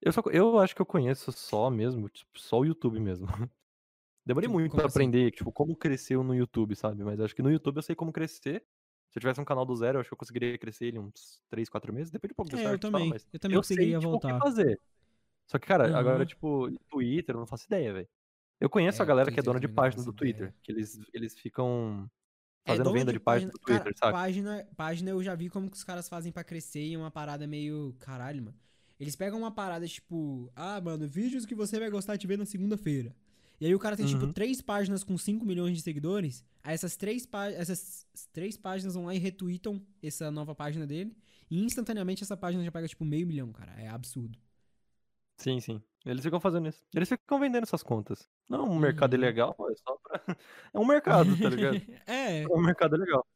[0.00, 3.26] Eu, só, eu acho que eu conheço só mesmo, tipo, só o YouTube mesmo.
[4.26, 5.00] Demorei Tipo, muito como pra assim?
[5.00, 7.04] aprender, tipo, como cresceu no YouTube, sabe?
[7.04, 8.64] Mas acho que no YouTube eu sei como crescer.
[9.10, 11.42] Se eu tivesse um canal do zero, eu acho que eu conseguiria crescer ele uns
[11.50, 12.10] 3, 4 meses.
[12.10, 13.10] Depende um pouco do É, eu também.
[13.10, 14.40] mas Eu também eu sei, conseguiria tipo, o que voltar.
[14.40, 14.80] fazer.
[15.46, 16.26] Só que, cara, agora, Aham.
[16.26, 18.08] tipo, Twitter, eu não faço ideia, velho.
[18.60, 20.48] Eu conheço É, a galera que é dona de página do Twitter.
[20.48, 20.54] ideia.
[20.62, 22.10] Que eles, eles ficam
[22.64, 24.12] É, fazendo dono venda de, página do Cara, Twitter, saca?
[24.12, 27.10] Página, página eu já vi como que os caras fazem pra crescer e é uma
[27.10, 27.94] parada meio.
[28.00, 28.56] Caralho, mano.
[28.98, 30.50] Eles pegam uma parada tipo.
[30.56, 33.14] Ah, mano, vídeos que você vai gostar de ver na segunda-feira.
[33.60, 34.32] E aí o cara tem, tipo, Uhum.
[34.32, 36.44] três páginas com 5 milhões de seguidores.
[36.64, 37.26] Aí essas três,
[37.56, 41.16] essas três páginas vão lá e retweetam essa nova página dele.
[41.50, 43.72] E instantaneamente essa página já pega, tipo, meio milhão, cara.
[43.80, 44.38] É absurdo.
[45.36, 45.82] Sim, sim.
[46.04, 46.82] Eles ficam fazendo isso.
[46.94, 48.28] Eles ficam vendendo essas contas.
[48.48, 49.18] Não é um mercado Uhum.
[49.18, 50.20] ilegal, é só pra.
[50.74, 51.74] É um mercado, tá ligado?
[52.06, 52.42] é.
[52.42, 53.26] É um mercado legal.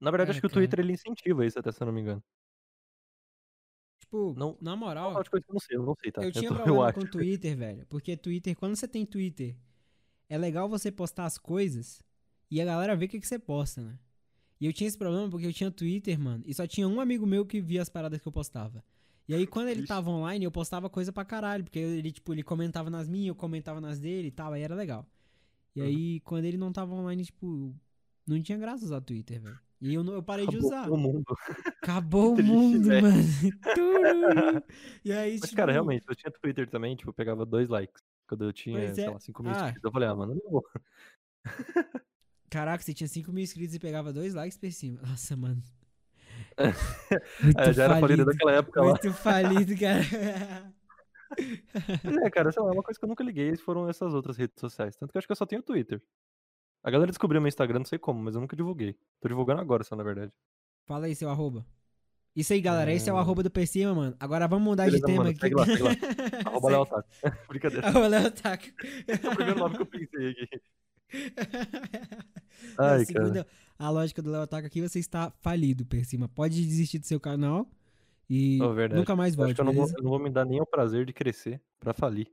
[0.00, 0.60] Na verdade, É, acho que o cara.
[0.60, 2.22] Twitter ele incentiva isso, até se eu não me engano.
[4.00, 5.22] Tipo, Não- na Não moral.
[5.24, 6.22] que eu não sei, eu não sei, tá?
[6.22, 6.94] Eu tinha tô- problema acho.
[6.98, 7.86] com o Twitter, velho.
[7.86, 9.56] Porque Twitter, quando você tem Twitter,
[10.28, 12.02] é legal você postar as coisas
[12.50, 13.98] e a galera vê o que, que você posta, né?
[14.60, 17.26] E eu tinha esse problema porque eu tinha Twitter, mano, e só tinha um amigo
[17.26, 18.84] meu que via as paradas que eu postava.
[19.30, 22.42] E aí, quando ele tava online, eu postava coisa pra caralho, porque ele, tipo, ele
[22.42, 25.06] comentava nas minhas, eu comentava nas dele e tal, aí era legal.
[25.76, 25.86] E Uhum.
[25.86, 27.72] aí, quando ele não tava online, tipo,
[28.26, 29.56] não tinha graça usar Twitter, velho.
[29.80, 30.90] E eu, não- eu parei de Acabou usar.
[30.90, 31.24] o mundo.
[31.80, 33.02] Acabou o mundo, velho.
[33.06, 33.22] mano.
[35.04, 38.02] E aí, Mas, tipo, cara, realmente, eu tinha Twitter também, tipo, eu pegava dois likes.
[38.26, 39.10] Quando eu tinha, Pois sei é.
[39.10, 39.56] lá, 5 mil Ah.
[39.56, 39.84] inscritos.
[39.84, 40.64] Eu falei, ah, mano, não vou.
[42.50, 45.00] Caraca, você tinha 5 mil inscritos e pegava dois likes por cima.
[45.02, 45.62] Nossa, mano.
[47.58, 48.88] É, já era falido daquela época lá.
[48.88, 50.02] Muito falido, cara.
[52.24, 54.96] É, cara, sei lá, uma coisa que eu nunca liguei foram essas outras redes sociais.
[54.96, 56.02] Tanto que eu acho que eu só tenho Twitter.
[56.82, 58.96] A galera descobriu meu Instagram, não sei como, mas eu nunca divulguei.
[59.20, 60.32] Tô divulgando agora, só na verdade.
[60.86, 61.64] Fala aí, seu arroba.
[62.34, 62.92] Isso aí, galera.
[62.92, 63.20] Esse é o É.
[63.20, 64.16] arroba do cima, mano.
[64.18, 65.40] Agora vamos mudar Beleza, de tema mano, aqui.
[65.40, 65.90] segue lá, segue lá.
[66.46, 66.72] Arroba Segue.
[66.72, 67.08] Léo Taco.
[67.48, 67.86] Brincadeira.
[67.88, 68.64] Arroba Léo Taco.
[69.06, 70.62] É o primeiro nome que eu pensei aqui.
[72.78, 73.46] Ai, segundo cara.
[73.78, 76.28] a lógica do Léo Taco aqui, você está falido, por cima.
[76.28, 77.68] Pode desistir do seu canal
[78.28, 78.90] e verdade.
[78.90, 80.60] nunca mais Eu acho volte, que eu não, vou, eu não vou me dar nem
[80.60, 82.28] o prazer de crescer pra falir.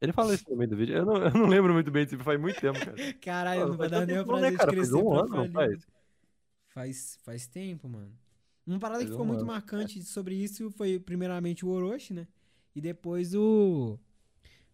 [0.00, 0.96] Ele fala isso no meio do vídeo.
[0.96, 3.00] Eu não, eu não lembro muito bem disso, faz muito tempo, cara.
[3.20, 4.72] Caralho, eu não vou Faz dar nem o não, prazer né, cara?
[4.72, 5.50] de Faz crescer um pra ano, falir.
[5.52, 5.86] faz?
[6.68, 8.12] Faz, faz tempo, mano.
[8.66, 9.46] Uma parada que Faz ficou um muito ano.
[9.46, 12.26] marcante sobre isso foi, primeiramente, o Orochi, né?
[12.74, 13.98] E depois o.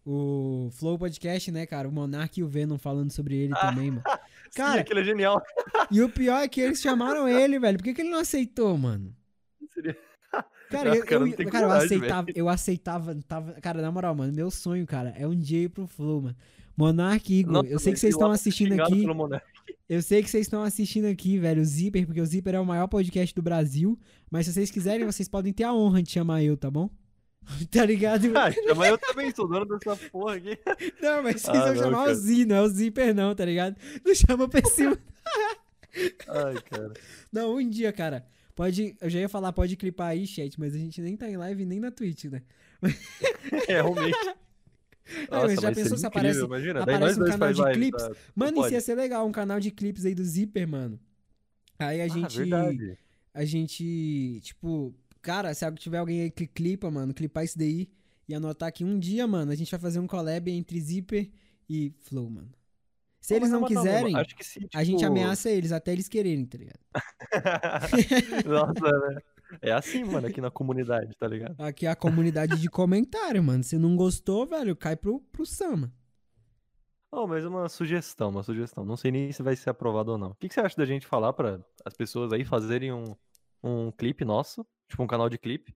[0.05, 1.89] O Flow Podcast, né, cara?
[1.89, 4.03] O Monark e o Venom falando sobre ele também, mano.
[4.51, 5.41] Sim, Cara, aquele é genial.
[5.91, 7.77] e o pior é que eles chamaram ele, velho.
[7.79, 9.15] Por que, que ele não aceitou, mano?
[9.75, 9.97] Seria-
[10.71, 14.15] Cara, eu, Ah, cara, eu, cara, eu coragem, aceitava, eu aceitava, tava, cara, na moral,
[14.15, 16.37] mano, meu sonho, cara, é um dia ir pro Flow, mano.
[16.77, 19.05] Monark e Igor, Nossa, eu sei que vocês estão assistindo aqui,
[19.89, 22.65] eu sei que vocês estão assistindo aqui, velho, o Zipper, porque o Zipper é o
[22.65, 23.99] maior podcast do Brasil,
[24.31, 26.89] mas se vocês quiserem, vocês podem ter a honra de chamar eu, tá bom?
[27.71, 28.37] tá ligado?
[28.37, 30.59] Ah, chama eu também, sou dono dessa porra aqui.
[31.03, 32.15] Não, mas vocês Ah, vão não, chamar o cara.
[32.15, 33.77] Z, não é o Zipper não, tá ligado?
[34.05, 34.97] Não chama pra cima.
[36.29, 36.93] Ai, cara.
[37.33, 38.25] Não, um dia, cara.
[38.55, 41.37] Pode, eu já ia falar, pode clipar aí, chat, mas a gente nem tá em
[41.37, 42.43] live nem na Twitch, né?
[43.69, 44.17] É, realmente.
[45.31, 46.83] Ah, mas já pensou se aparece- imagina.
[46.83, 48.03] Aparece um canal de clips?
[48.03, 48.13] tá?
[48.35, 51.01] Mano, isso ia ser legal, um canal de clipes aí do Zipper, mano.
[51.79, 52.37] Aí a Ah, gente.
[52.39, 52.99] verdade.
[53.35, 54.95] a gente, tipo.
[55.23, 57.89] Cara, se tiver alguém aí que clipa, mano, clipar isso daí
[58.29, 61.31] e anotar que um dia, mano, a gente vai fazer um collab entre Zipper
[61.69, 62.51] e Flow, mano.
[63.21, 66.81] Se eles não quiserem, se, a gente tipo- ameaça eles até eles quererem, tá ligado?
[68.47, 69.21] Nossa, né?
[69.61, 71.61] É assim, mano, aqui na comunidade, tá ligado?
[71.61, 73.63] Aqui é a comunidade de comentário, mano.
[73.63, 75.93] Se não gostou, velho, cai pro, pro Sama.
[77.13, 78.85] Oh, mas uma sugestão, uma sugestão.
[78.85, 80.31] Não sei nem se vai ser aprovado ou não.
[80.31, 83.17] O que, que você acha da gente falar para as pessoas aí fazerem um,
[83.63, 85.75] um clipe nosso, tipo um canal de clipe,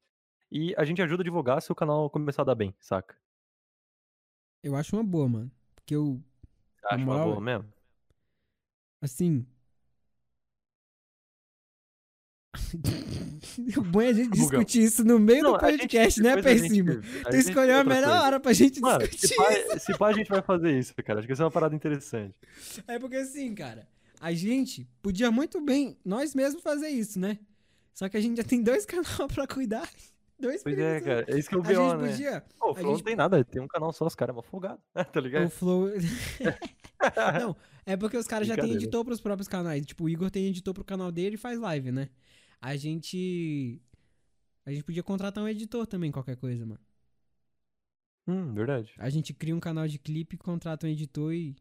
[0.51, 3.17] e a gente ajuda a divulgar se o canal começar a dar bem, saca?
[4.63, 5.51] Eu acho uma boa, mano.
[5.75, 6.21] Porque eu,
[6.85, 7.73] Acho uma moral, boa mesmo.
[9.01, 9.47] assim.
[13.77, 14.43] o bom é a gente Bugão.
[14.61, 16.93] discutir isso no meio do Não, gente- podcast, né, depois a gente- Persima?
[17.21, 18.23] a Tu gente- escolheu a melhor coisa.
[18.23, 21.19] hora pra gente Mano, discutir se pá, se pá a gente vai fazer isso, cara.
[21.19, 22.39] Acho que isso é uma parada interessante.
[22.87, 23.87] É porque assim, cara,
[24.21, 27.39] a gente podia muito bem nós mesmos fazer isso, né?
[27.95, 29.89] Só que a gente já tem dois canais pra cuidar.
[30.39, 31.25] Dois Pois é, preguiçosos.
[31.25, 31.37] cara.
[31.37, 32.11] É isso que eu vi, né?
[32.11, 32.45] podia.
[32.59, 34.43] Pô, o Flow não gente- tem nada, tem um canal só, os caras é mó
[34.43, 34.83] folgado,
[35.13, 35.47] tá ligado?
[35.47, 35.89] O Flow.
[37.41, 39.87] não, é porque os caras já têm editor pros próprios canais.
[39.87, 42.09] Tipo, o Igor tem editor pro canal dele e faz live, né?
[42.61, 43.81] A gente.
[44.67, 46.81] A gente podia contratar um editor também, qualquer coisa, mano.
[48.27, 48.93] Hum, verdade.
[48.99, 51.55] A gente cria um canal de clipe, contrata um editor e.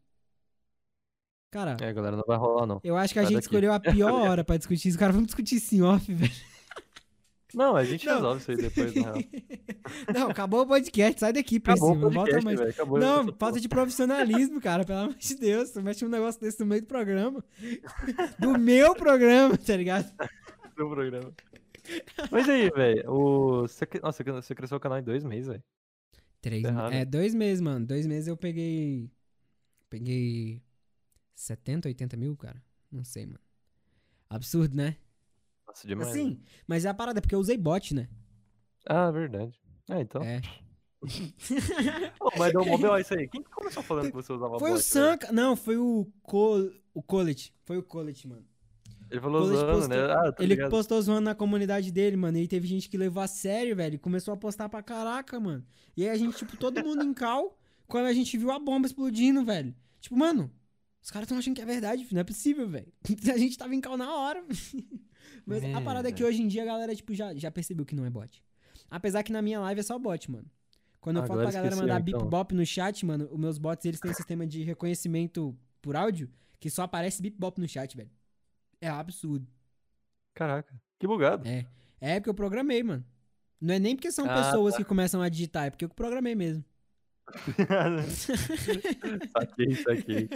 [1.54, 2.80] Cara, É, galera, não vai rolar, não.
[2.82, 3.44] eu acho que a gente daqui.
[3.46, 4.98] escolheu a pior hora pra discutir isso.
[4.98, 6.32] Cara, vamos discutir isso em off, velho.
[7.54, 8.14] Não, a gente Não.
[8.16, 9.14] resolve isso aí depois, na real.
[10.12, 12.10] Não, acabou o podcast, sai daqui, Acabou Priscila.
[12.10, 12.60] volta mais.
[12.60, 15.70] Acabou Não, falta de profissionalismo, cara, pelo amor de Deus.
[15.70, 17.44] Tu mexe um negócio desse no meio do programa.
[18.40, 20.10] Do meu programa, tá ligado?
[20.76, 21.32] do programa.
[22.32, 23.66] Mas aí, velho, o...
[24.02, 25.62] Nossa, você cresceu o canal em dois meses, velho.
[26.42, 27.86] Três, Tá é, dois meses, mano.
[27.86, 29.08] Dois meses eu peguei.
[29.88, 30.60] Peguei.
[31.34, 32.62] 70, 80 mil, cara?
[32.90, 33.40] Não sei, mano.
[34.28, 34.96] Absurdo, né?
[35.66, 36.08] Nossa, demais.
[36.10, 36.40] Assim, velho.
[36.66, 38.08] mas é a parada, porque eu usei bot, né?
[38.86, 39.58] Ah, verdade.
[39.88, 40.22] Ah, então.
[40.22, 40.40] É.
[42.18, 42.96] Pô, mas deu mó B.O.
[42.98, 43.28] isso aí.
[43.28, 44.82] Quem que começou falando que você usava Foi o bot, velho?
[44.82, 45.32] Sanka.
[45.32, 46.70] Não, foi o Col...
[46.94, 47.52] o Colet.
[47.64, 48.44] Foi o Colet, mano.
[49.10, 50.12] Ele falou ele zoando, postou- né?
[50.12, 50.70] Ah, tá Ele ligado.
[50.70, 52.38] postou zoando na comunidade dele, mano.
[52.38, 53.98] E teve gente que levou a sério, velho.
[53.98, 55.64] Começou a postar pra caraca, mano.
[55.96, 57.56] E aí a gente, tipo, todo mundo em cal,
[57.86, 59.74] quando a gente viu a bomba explodindo, velho.
[60.00, 60.50] Tipo, mano,
[61.04, 62.90] os caras tão achando que é verdade, não é possível, velho.
[63.32, 64.42] A gente tava em cal na hora.
[65.46, 67.84] Mas a É, parada é que hoje em dia a galera, tipo, já, já percebeu
[67.84, 68.42] que não é bot.
[68.90, 70.50] Apesar que na minha live é só bot, mano.
[71.00, 72.28] Quando eu Ah, a falo pra galera esqueceu, mandar bip então.
[72.28, 76.30] bop no chat, mano, os meus bots, eles têm um sistema de reconhecimento por áudio
[76.58, 78.10] que só aparece bip bop no chat, velho.
[78.80, 79.46] É absurdo.
[80.34, 81.46] Caraca, que bugado.
[81.46, 81.66] É.
[82.00, 83.04] É porque eu programei, mano.
[83.60, 86.34] Não é nem porque são Ah, pessoas que começam a digitar, é porque eu programei
[86.34, 86.64] mesmo.
[89.32, 90.28] Saquei, saquei.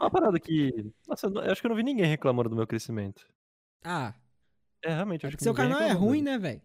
[0.00, 0.92] Uma parada que.
[1.06, 3.26] Nossa, eu, não- eu acho que eu não vi ninguém reclamando do meu crescimento.
[3.84, 4.14] Ah,
[4.82, 6.62] É, realmente, é acho que seu ninguém canal é ruim, né, velho?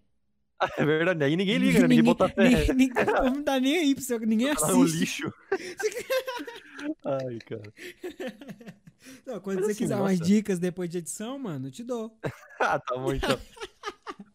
[0.60, 1.88] Ah, é verdade, aí ninguém liga, né?
[1.88, 2.44] Ninguém bota fé.
[2.74, 4.20] ninguém, ninguém, não tá nem aí pro seu.
[4.20, 5.00] Ninguém canal é um assiste.
[5.00, 5.34] lixo.
[7.06, 7.74] Ai, cara.
[9.26, 10.24] Não, quando Mas você assim, quiser umas nossa.
[10.32, 12.18] dicas depois de edição, mano, eu te dou.
[12.60, 13.38] Ah, tá bom então.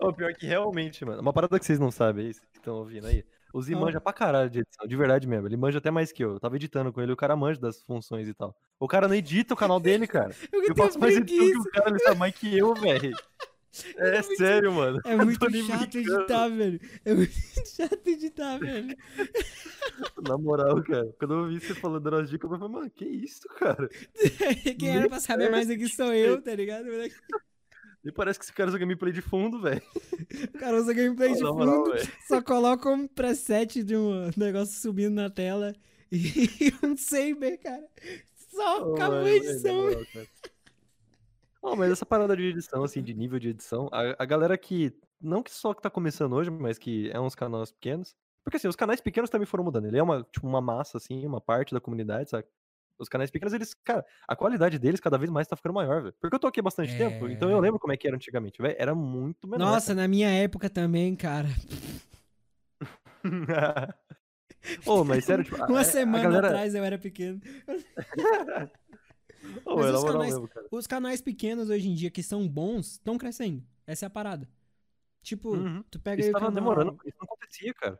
[0.00, 1.20] O pior que realmente, mano.
[1.20, 3.24] Uma parada que vocês não sabem aí, vocês que estão ouvindo aí.
[3.52, 3.76] O Ah.
[3.78, 5.46] manja pra caralho de edição, de verdade mesmo.
[5.48, 6.32] Ele manja até mais que eu.
[6.34, 8.54] Eu tava editando com ele, o cara manja das funções e tal.
[8.78, 10.34] O cara não edita o canal dele, cara.
[10.52, 13.12] Eu, Eu tenho faço mais edição que o cara, sabe mais que eu, velho.
[13.96, 14.98] É, muito- sério, mano.
[15.04, 15.98] É muito chato brincando.
[15.98, 16.80] editar, velho.
[17.04, 17.32] É muito
[17.76, 18.96] chato editar, velho.
[20.26, 21.14] Na moral, cara.
[21.18, 23.88] Quando eu vi você falando dando as dicas, eu falei, mano, que isso, cara?
[24.78, 26.86] Quem era pra saber mais aqui sou eu, tá ligado?
[28.08, 29.82] Nem parece que esse cara usa gameplay de fundo, velho.
[30.54, 31.92] O cara usa gameplay de fundo,
[32.26, 35.74] só coloca um preset de um negócio subindo na tela
[36.10, 37.86] e um saber, cara.
[38.50, 39.90] Só Ô, acabou a mano, edição.
[40.10, 40.26] cara.
[41.60, 44.90] Ó, mas essa parada de edição, assim, de nível de edição, a, a galera que,
[45.20, 48.68] não que só que tá começando hoje, mas que é uns canais pequenos, porque assim,
[48.68, 51.74] os canais pequenos também foram mudando, ele é uma, tipo, uma massa, assim, uma parte
[51.74, 52.46] da comunidade, sabe?
[52.98, 56.14] Os canais pequenos, eles, cara, a qualidade deles cada vez mais tá ficando maior, velho.
[56.20, 57.60] Porque eu tô aqui há bastante tempo, então eu É.
[57.60, 59.66] lembro como é que era antigamente, velho, era muito menor.
[59.66, 61.48] Nossa, na minha época também, cara.
[63.46, 63.94] cara.
[64.84, 66.46] Ô, mas sério, tipo, Uma a- semana a galera...
[66.48, 67.40] atrás eu era pequeno.
[69.64, 70.66] Ô, Mas é os canais- mesmo, cara.
[70.70, 73.62] Os canais pequenos hoje em dia que são bons estão crescendo.
[73.86, 74.48] Essa é a parada.
[75.22, 75.82] Tipo, Uhum.
[75.90, 76.54] tu pega Isso aí tava canal...
[76.60, 77.98] demorando, isso não acontecia, cara.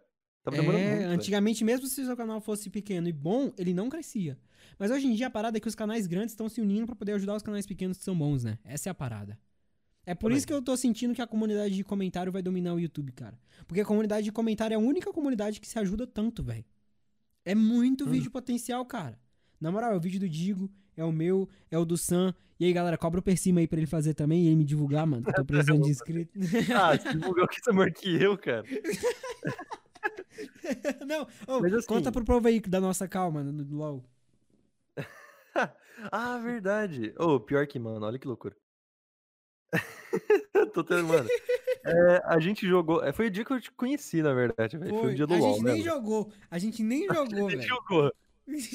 [0.51, 1.13] Tava demorando É, muito, velho.
[1.13, 4.39] antigamente, mesmo se o seu canal fosse pequeno e bom, ele não crescia.
[4.79, 6.95] Mas hoje em dia a parada é que os canais grandes estão se unindo pra
[6.95, 8.59] poder ajudar os canais pequenos que são bons, né?
[8.65, 9.39] Essa é a parada.
[10.07, 10.39] É por Também.
[10.39, 13.39] isso que eu tô sentindo que a comunidade de comentário vai dominar o YouTube, cara.
[13.67, 16.65] Porque a comunidade de comentário é a única comunidade que se ajuda tanto, velho.
[17.45, 18.11] É muito Hum.
[18.11, 19.19] vídeo potencial, cara.
[19.61, 22.35] Na moral, é o vídeo do Digo, é o meu, é o do Sam.
[22.61, 24.65] E aí, galera, cobra o per cima aí pra ele fazer também e ele me
[24.65, 25.23] divulgar, mano.
[25.25, 26.33] que eu tô precisando de inscrito.
[26.75, 28.65] Ah, você divulgou que você é maior que eu, cara.
[31.07, 34.05] Não, ô, Mas assim- conta pro povo aí da nossa calma no do LOL.
[36.13, 37.15] ah, verdade.
[37.19, 38.57] Ô, pior que, mano, olha que loucura.
[40.75, 41.29] Tô tendo, mano.
[41.85, 43.03] É, a gente jogou.
[43.05, 44.79] é, Foi o dia que eu te conheci, na verdade.
[44.79, 45.13] Foi, Foi.
[45.13, 45.73] o dia do a LOL, gente né?
[45.73, 45.95] nem mano?
[45.97, 46.33] jogou.
[46.51, 47.69] A gente nem A jogou, gente velho.
[47.69, 48.13] jogou.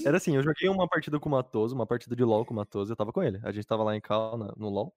[0.05, 2.57] Era assim, eu joguei uma partida com o Matoso, uma partida de LoL com o
[2.57, 3.39] Matoso, eu tava com ele.
[3.43, 4.93] A gente tava lá em Cal, no LoL.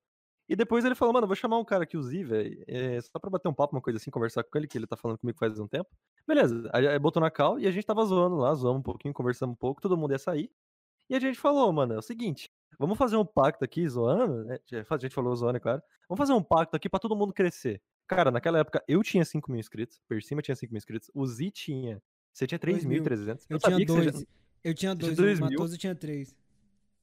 [0.48, 3.18] E depois ele falou, mano, vou chamar um cara aqui, o Z, velho, é, só
[3.18, 5.36] pra bater um papo, uma coisa assim, conversar com ele, que ele tá falando comigo
[5.38, 5.90] faz um tempo.
[6.26, 9.54] Beleza, aí botou na Cal e a gente tava zoando lá, zoamos um pouquinho, conversamos
[9.54, 10.50] um pouco, todo mundo ia sair.
[11.10, 14.58] E a gente falou, mano, é o seguinte, vamos fazer um pacto aqui, zoando, né?
[14.88, 15.82] A gente falou zoando, é claro.
[16.08, 17.80] Vamos fazer um pacto aqui pra todo mundo crescer.
[18.06, 21.26] Cara, naquela época eu tinha 5 mil inscritos, por cima tinha 5 mil inscritos, o
[21.26, 22.00] Z tinha.
[22.32, 23.02] Você tinha Dois mil.
[23.02, 23.46] 3.300.
[23.50, 24.26] Eu tinha sabia que você já- dois.
[24.62, 25.42] Eu tinha tinha dois, dois o?
[25.42, 26.36] Matoso tinha três.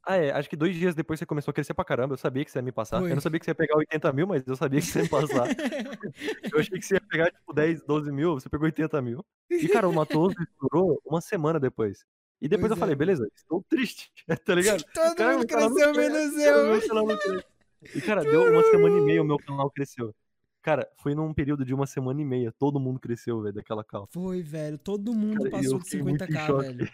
[0.05, 0.31] Ah, é.
[0.31, 2.13] Acho que dois dias depois você começou a crescer pra caramba.
[2.13, 2.99] Eu sabia que você ia me passar.
[2.99, 3.11] Foi.
[3.11, 5.03] Eu não sabia que você ia pegar 80 mil, mas eu sabia que você ia
[5.03, 5.47] me passar.
[6.53, 8.33] eu achei que você ia pegar, tipo, 10, 12 mil.
[8.33, 9.25] Você pegou 80 mil.
[9.49, 12.05] E, cara, o Matoso estourou uma semana depois.
[12.41, 12.97] E depois Pois eu falei, é.
[12.97, 14.11] beleza, estou triste.
[14.45, 14.83] tá ligado?
[14.93, 17.49] Todo Cara, mundo cresceu cresce, menos eu.
[17.95, 20.13] E, cara, deu uma semana e meia o meu canal cresceu.
[20.61, 22.51] Cara, foi num período de uma semana e meia.
[22.51, 24.07] Todo mundo cresceu, velho, daquela cal.
[24.11, 24.77] Foi, velho.
[24.77, 26.67] Todo mundo Cara, passou de fiquei muito em 50k, choque.
[26.67, 26.91] velho.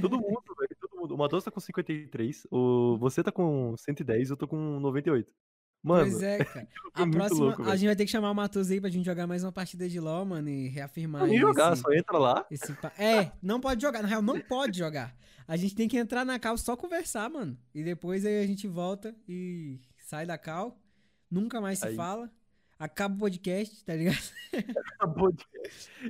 [0.00, 0.73] Todo mundo, velho.
[1.12, 2.96] O Matoso tá com 53, o...
[2.98, 5.30] você tá com 110, eu tô com 98.
[5.82, 6.68] Mano, pois é, cara.
[6.94, 9.04] foi A próxima, louco, a gente vai ter que chamar o Matoso aí pra gente
[9.04, 12.16] jogar mais uma partida de LoL, mano, e reafirmar Não nem jogar, esse, só entra
[12.16, 12.46] lá.
[12.50, 14.00] esse É, não pode jogar.
[14.02, 15.14] Na real, não pode jogar.
[15.46, 17.58] A gente tem que entrar na cal só conversar, mano.
[17.74, 20.80] E depois aí a gente volta e sai da cal.
[21.30, 22.30] Nunca mais se Aí- fala.
[22.84, 24.18] Acaba o podcast, tá ligado?
[24.94, 25.46] acabou de-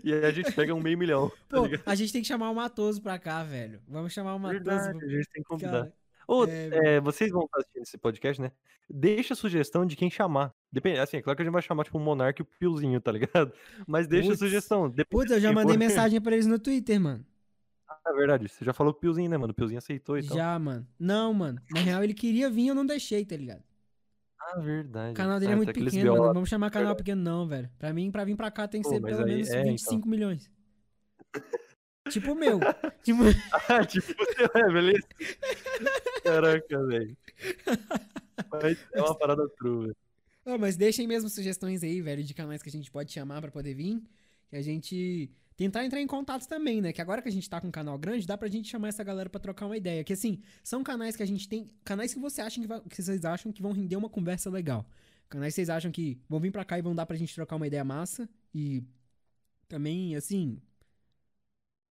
[0.02, 1.30] E aí a gente pega um meio milhão.
[1.48, 3.80] Tá Pô, a gente tem que chamar o Matoso pra cá, velho.
[3.86, 4.64] Vamos chamar o Matoso.
[4.64, 5.70] Verdade, pra- a gente tem que convidar.
[5.84, 5.92] Cara,
[6.26, 8.50] Ô, é, é, vocês vão estar assistindo esse podcast, né?
[8.90, 10.52] Deixa a sugestão de quem chamar.
[10.72, 13.00] Depende, assim, é claro que a gente vai chamar, tipo, o Monark e o Piozinho,
[13.00, 13.52] tá ligado?
[13.86, 14.42] Mas deixa Putz.
[14.42, 14.92] a sugestão.
[15.08, 15.78] Putz, eu já mandei for.
[15.78, 17.24] mensagem pra eles no Twitter, mano.
[17.88, 18.48] Ah, é verdade.
[18.48, 19.52] Você já falou o Piozinho, né, mano?
[19.52, 20.36] O Piozinho aceitou e tal.
[20.36, 20.86] Já, mano.
[20.98, 21.60] Não, mano.
[21.70, 23.62] Na real, ele queria vir, eu não deixei, tá ligado?
[24.56, 25.12] Ah, verdade.
[25.12, 26.24] O canal dele é Ah, muito aqueles pequeno, mano.
[26.26, 27.04] Não vamos chamar canal Verdade.
[27.04, 27.70] pequeno, não, velho.
[27.78, 30.08] Pra mim, pra vir pra cá tem que Pô, ser mas pelo menos é, 25
[30.08, 30.50] milhões.
[32.10, 32.60] Tipo o meu.
[33.02, 33.22] tipo...
[33.68, 35.08] Ah, tipo, você é, beleza?
[36.22, 37.16] Caraca, velho.
[38.52, 40.58] Mas é uma parada true, velho.
[40.60, 43.72] Mas deixem mesmo sugestões aí, velho, de canais que a gente pode chamar pra poder
[43.74, 44.02] vir.
[44.50, 46.92] Que a gente tentar entrar em contato também, né?
[46.92, 49.04] Que agora que a gente tá com um canal grande, dá pra gente chamar essa
[49.04, 50.02] galera pra trocar uma ideia.
[50.04, 51.70] Que assim, são canais que a gente tem.
[51.84, 54.84] Canais que, você acha que, vai- que vocês acham que vão render uma conversa legal.
[55.28, 57.56] Canais que vocês acham que vão vir pra cá e vão dar pra gente trocar
[57.56, 58.28] uma ideia massa.
[58.54, 58.82] E
[59.68, 60.60] também, assim.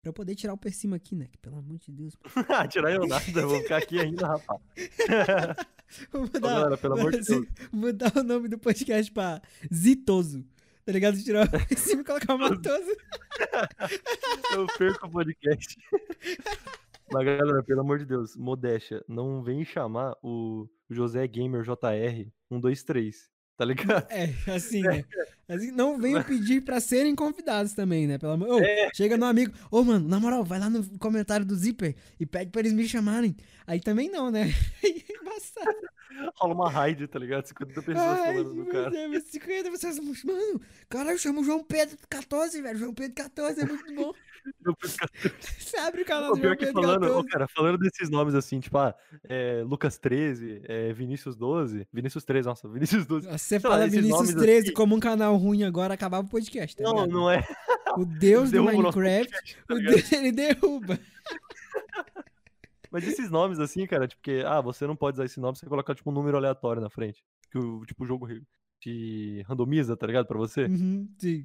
[0.02, 1.28] Pra eu poder tirar o per cima aqui, né?
[1.32, 2.14] Que pelo amor de Deus.
[2.48, 4.60] Ah, tirar eu nada, eu vou ficar aqui ainda, rapaz.
[6.10, 7.46] Vou Ô, mudar, galera, pelo amor de Deus.
[7.70, 9.40] mudar o nome do podcast pra
[9.72, 10.44] Zitoso.
[10.84, 11.22] Tá ligado?
[11.22, 12.96] Tirar per cima e colocar o Matoso.
[14.54, 15.78] Eu perco o podcast.
[17.10, 23.30] Mas, galera, pelo amor de Deus, modéstia, não vem chamar o José Gamer JR 123,
[23.56, 24.06] tá ligado?
[24.10, 25.04] É, assim, né?
[25.48, 28.18] Assim, não venham pedir pra serem convidados também, né?
[28.18, 28.62] Pelo amor.
[28.62, 32.26] Ô, Chega no amigo, ô, mano, na moral, vai lá no comentário do Zipper e
[32.26, 33.36] pede pra eles me chamarem.
[33.66, 34.50] Aí também não, né?
[34.84, 35.76] É embaçado.
[36.36, 37.46] Rola uma raid, tá ligado?
[37.46, 38.90] 50 pessoas Ai, falando do cara.
[38.90, 39.98] Deus, 50 pessoas.
[40.24, 42.78] Mano, caralho, chama o João Pedro 14, velho.
[42.78, 44.12] João Pedro 14 é muito bom.
[45.58, 47.28] Você abre o canal do pior que falando, ô, 14.
[47.28, 52.48] cara, falando desses nomes assim, tipo, ah, é, Lucas 13, é, Vinícius 12, Vinícius 13,
[52.48, 53.26] nossa, Vinícius 12.
[53.28, 56.30] Você lá, fala esses Vinícius nomes 13 assim- como um canal ruim agora, acabava o
[56.30, 57.10] podcast, tá Não, ligado?
[57.10, 57.42] não é.
[57.96, 60.98] O deus do Minecraft, podcast, tá o deus, ele derruba.
[62.90, 65.66] Mas esses nomes assim, cara, tipo, que, ah, você não pode usar esse nome, você
[65.66, 67.24] colocar, tipo, um número aleatório na frente.
[67.50, 68.28] Que o, tipo, o jogo
[68.80, 70.26] te randomiza, tá ligado?
[70.26, 70.66] Pra você.
[70.66, 71.44] Uhum, sim.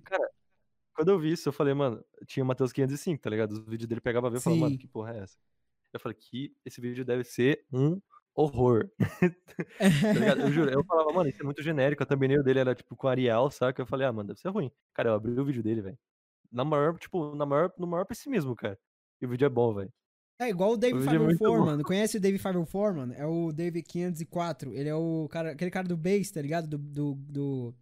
[0.99, 3.53] Quando eu vi isso, eu falei, mano, tinha o Matheus 505, tá ligado?
[3.53, 5.37] Os vídeos dele pegava a ver e falava, mano, que porra é essa?
[5.93, 8.01] Eu falei, que esse vídeo deve ser um
[8.35, 8.89] horror.
[9.79, 10.41] tá?
[10.41, 12.03] Eu juro, eu falava, mano, isso é muito genérico.
[12.03, 13.81] A thumbnail dele era, tipo, com Arial, saca?
[13.81, 14.69] Eu falei, ah, mano, deve ser ruim.
[14.93, 15.97] Cara, eu abri o vídeo dele, velho.
[16.51, 18.77] Na maior, tipo, na maior, no maior pessimismo, cara.
[19.21, 19.93] E o vídeo é bom, velho.
[20.37, 21.65] É igual o Dave é muito 504, bom.
[21.65, 21.83] mano.
[21.87, 23.13] Conhece o Dave 504, mano?
[23.13, 24.73] É o Dave 504.
[24.73, 26.67] Ele é o cara, aquele cara do bass, tá ligado?
[26.67, 27.75] Do, do, do,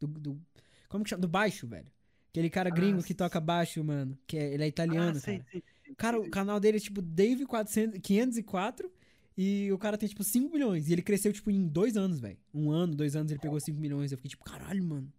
[0.00, 0.42] do, do-
[0.88, 1.20] como que chama?
[1.22, 1.94] Do baixo, velho.
[2.36, 4.18] Aquele cara gringo que toca baixo, mano.
[4.26, 5.46] Que é- ele é italiano, ah, sei, cara.
[5.50, 8.90] sei, sei, Cara, o canal dele é tipo Dave 400, 504
[9.36, 10.88] e o cara tem tipo 5 milhões.
[10.88, 12.38] E ele cresceu tipo em dois anos, velho.
[12.52, 14.12] Um ano, dois anos ele pegou 5 milhões.
[14.12, 15.10] Eu fiquei tipo, caralho, mano.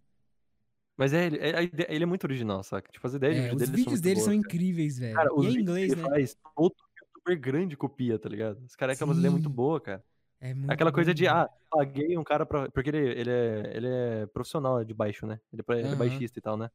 [0.96, 2.90] Mas é, ele, é, ideia- ele é muito original, saca?
[2.90, 4.56] Tipo, as ideias de É, vídeo os dele vídeos são muito dele boas, são cara.
[4.56, 5.28] incríveis, velho.
[5.28, 6.10] Cara, os E é em vídeos inglês, que ele né?
[6.10, 8.64] faz, todo youtuber super grande copia, tá ligado?
[8.64, 9.50] Os caras é umas ideias muito Sim.
[9.50, 10.04] boa, cara.
[10.40, 11.44] É muito Aquela coisa bom, de, mano.
[11.44, 12.70] ah, paguei um cara pra.
[12.70, 15.40] Porque ele, ele, é, ele é profissional de baixo, né?
[15.52, 15.96] Ele é, é Aham.
[15.96, 16.70] baixista e tal, né?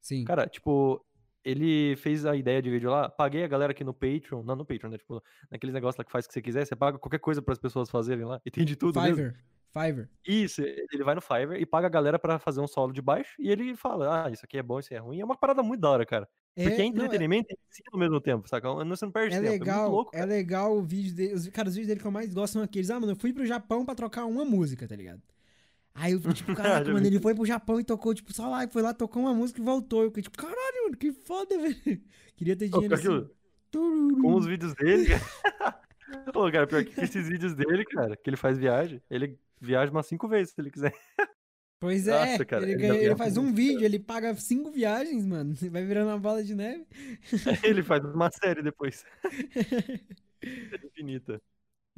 [0.00, 0.24] Sim.
[0.24, 1.04] Cara, tipo,
[1.44, 4.64] ele fez a ideia de vídeo lá, paguei a galera aqui no Patreon, não no
[4.64, 4.98] Patreon, né?
[4.98, 7.52] Tipo, naqueles negócios lá que faz o que você quiser, você paga qualquer coisa para
[7.52, 9.16] as pessoas fazerem lá, e tem de tudo mesmo.
[9.16, 9.36] Fiverr.
[9.72, 10.08] Fiverr.
[10.26, 13.34] Isso, ele vai no Fiverr e paga a galera pra fazer um solo de baixo,
[13.38, 15.20] e ele fala, ah, isso aqui é bom, isso é ruim.
[15.20, 16.28] É uma parada muito da hora, cara.
[16.54, 18.66] Porque é É, não, é, entretenimento e ensino ao mesmo tempo, saca?
[18.66, 19.48] Não- Você não perde é tempo.
[19.48, 19.88] É legal.
[19.90, 20.30] louco, É cara.
[20.30, 21.34] legal o vídeo dele.
[21.34, 22.90] Os, cara, os vídeos dele que eu mais gosto são aqueles.
[22.90, 25.22] Ah, mano, eu fui pro Japão pra trocar uma música, tá ligado?
[25.94, 28.66] Aí eu fico tipo, caraca, mano, ele foi pro Japão e tocou, tipo, só lá,
[28.68, 30.02] foi lá, tocou uma música e voltou.
[30.02, 32.02] Eu fiquei tipo, caralho, mano, que foda, velho.
[32.36, 33.28] Queria ter dinheiro que assim.
[33.70, 34.20] Tururu.
[34.20, 35.06] com os vídeos dele.
[36.32, 40.06] Pô, cara, pior que esses vídeos dele, cara, que ele faz viagem, ele viaja umas
[40.06, 40.92] cinco vezes se ele quiser.
[41.78, 45.54] Pois é, Nossa, cara, ele, ele ele faz um vídeo, ele paga cinco viagens, mano.
[45.70, 46.86] Vai virando uma bola de neve.
[47.62, 49.04] Ele faz uma série depois.
[50.42, 51.40] É infinita.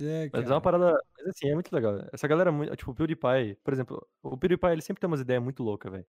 [0.02, 0.78] É, Mas é uma cara.
[0.78, 1.02] parada.
[1.18, 2.04] Mas assim, é muito legal.
[2.12, 5.20] Essa galera, é muito- tipo, o PewDiePie, por exemplo, o PewDiePie ele sempre tem umas
[5.20, 6.06] ideias muito loucas, velho.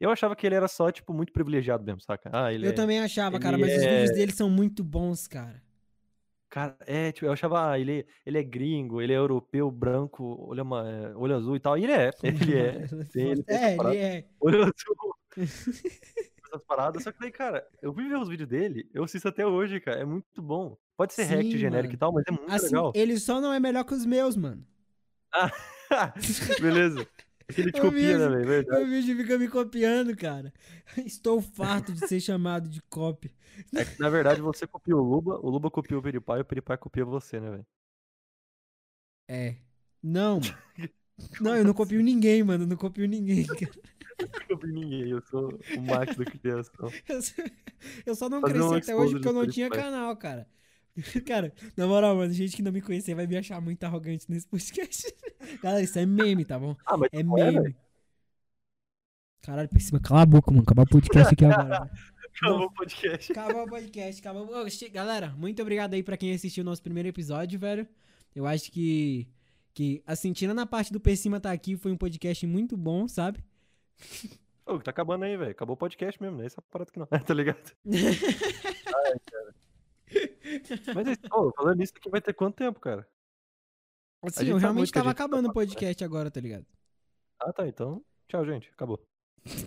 [0.00, 2.28] Eu achava que ele era só, tipo, muito privilegiado mesmo, saca?
[2.32, 2.74] Ah, ele Eu é.
[2.74, 5.62] também achava, cara, ele mas os é- vídeos dele são muito bons, cara.
[6.48, 10.60] Cara, é, tipo, eu achava, ah, ele, ele é gringo, ele é europeu, branco, olho,
[10.62, 11.76] ama- é, olho azul e tal.
[11.76, 12.86] E ele é, ele é.
[13.12, 14.24] Tem, ele É, ele é.
[14.40, 15.14] Olho azul.
[16.46, 17.02] essas paradas.
[17.02, 20.00] Só que daí, cara, eu fui ver os vídeos dele, eu assisto até hoje, cara.
[20.00, 20.76] É muito bom.
[20.96, 21.94] Pode ser react Sim, genérico mano.
[21.94, 22.92] e tal, mas é muito Assim, legal.
[22.94, 24.66] ele só não é melhor que os meus, mano.
[25.32, 25.50] Ah,
[26.60, 27.06] beleza.
[27.52, 28.46] Que ele te copia, né, velho?
[28.46, 28.82] Verdade.
[28.82, 30.52] O vídeo fica me copiando, cara.
[31.04, 33.30] Estou farto de ser chamado de cópia.
[33.74, 36.44] É que, na verdade, você copia o Luba, o Luba copia o PewDiePie e o
[36.44, 37.66] PewDiePie copia você, né, velho?
[39.28, 39.56] É.
[40.02, 40.40] Não.
[41.40, 42.64] Não, eu não copio ninguém, mano.
[42.64, 43.70] Eu não copio ninguém, cara.
[44.18, 46.90] Eu não copio ninguém, eu sou o macho da criação.
[48.04, 50.48] Eu só, não Fazer cresci até hoje porque eu não tinha canal, cara.
[51.26, 54.46] Cara, na moral, mano, gente que não me conhecer vai me achar muito arrogante nesse
[54.46, 55.14] podcast.
[55.62, 56.76] Galera, isso é meme, tá bom?
[56.86, 57.76] Ah, mas É não é, meme.
[59.42, 60.62] Caralho, por cima, cala a boca, mano.
[60.62, 61.90] Acabar o podcast aqui agora.
[62.36, 63.32] Acabou o podcast.
[63.32, 64.48] Acabou o podcast, acabou.
[64.92, 67.88] Galera, muito obrigado aí pra quem assistiu o nosso primeiro episódio, velho.
[68.34, 69.26] Eu acho que,
[69.72, 73.08] que assim, tirando a parte do P cima tá aqui, foi um podcast muito bom,
[73.08, 73.42] sabe?
[74.66, 75.52] Ô, tá acabando aí, velho.
[75.52, 76.44] Acabou o podcast mesmo, né?
[76.44, 77.06] Essa parada que não.
[77.06, 77.72] tá ligado?
[80.94, 83.06] Mas, é- ô, falando nisso aqui, vai ter quanto tempo, cara?
[84.22, 85.66] Assim, eu sabe realmente tava tá acabando o falando, né?
[85.66, 86.66] podcast agora, tá ligado?
[87.40, 87.66] Ah, tá.
[87.66, 88.68] Então, tchau, gente.
[88.70, 89.00] Acabou.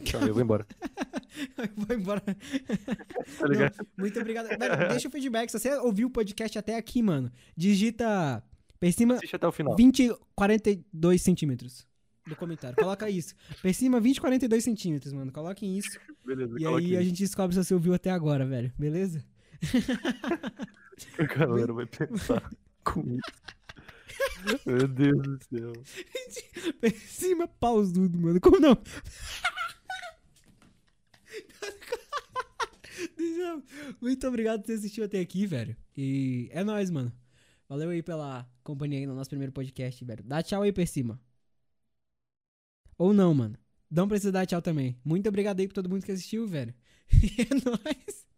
[0.03, 0.65] Tchau, eu vou embora.
[1.57, 2.21] Eu vou embora.
[3.39, 3.77] Tá ligado?
[3.77, 4.47] Não, muito obrigado.
[4.47, 4.59] Velho,
[4.89, 5.49] deixa o feedback.
[5.49, 8.43] Se você ouviu o podcast até aqui, mano, digita
[8.79, 9.75] P cima Assiste até o final.
[9.75, 11.87] 20, 42 centímetros
[12.27, 12.75] do comentário.
[12.75, 13.35] Coloca isso.
[13.61, 15.31] P cima 20, 42 centímetros, mano.
[15.31, 15.97] Coloquem isso.
[16.25, 18.73] Beleza, E aí a gente descobre se você ouviu até agora, velho.
[18.77, 19.23] Beleza?
[21.17, 22.49] A galera vai pensar
[22.83, 23.59] com isso.
[24.65, 25.73] Meu Deus do céu.
[26.81, 28.39] P cima pausudo, mano.
[28.41, 28.77] Como não?
[34.01, 35.75] Muito obrigado por ter assistido até aqui, velho.
[35.95, 37.11] E é nóis, mano.
[37.67, 40.23] Valeu aí pela companhia aí no nosso primeiro podcast, velho.
[40.23, 41.19] Dá tchau aí, P cima.
[42.97, 43.57] Ou não, mano.
[43.89, 44.99] Não precisa dar tchau também.
[45.03, 46.73] Muito obrigado aí pra todo mundo que assistiu, velho.
[47.11, 48.28] E é nóis.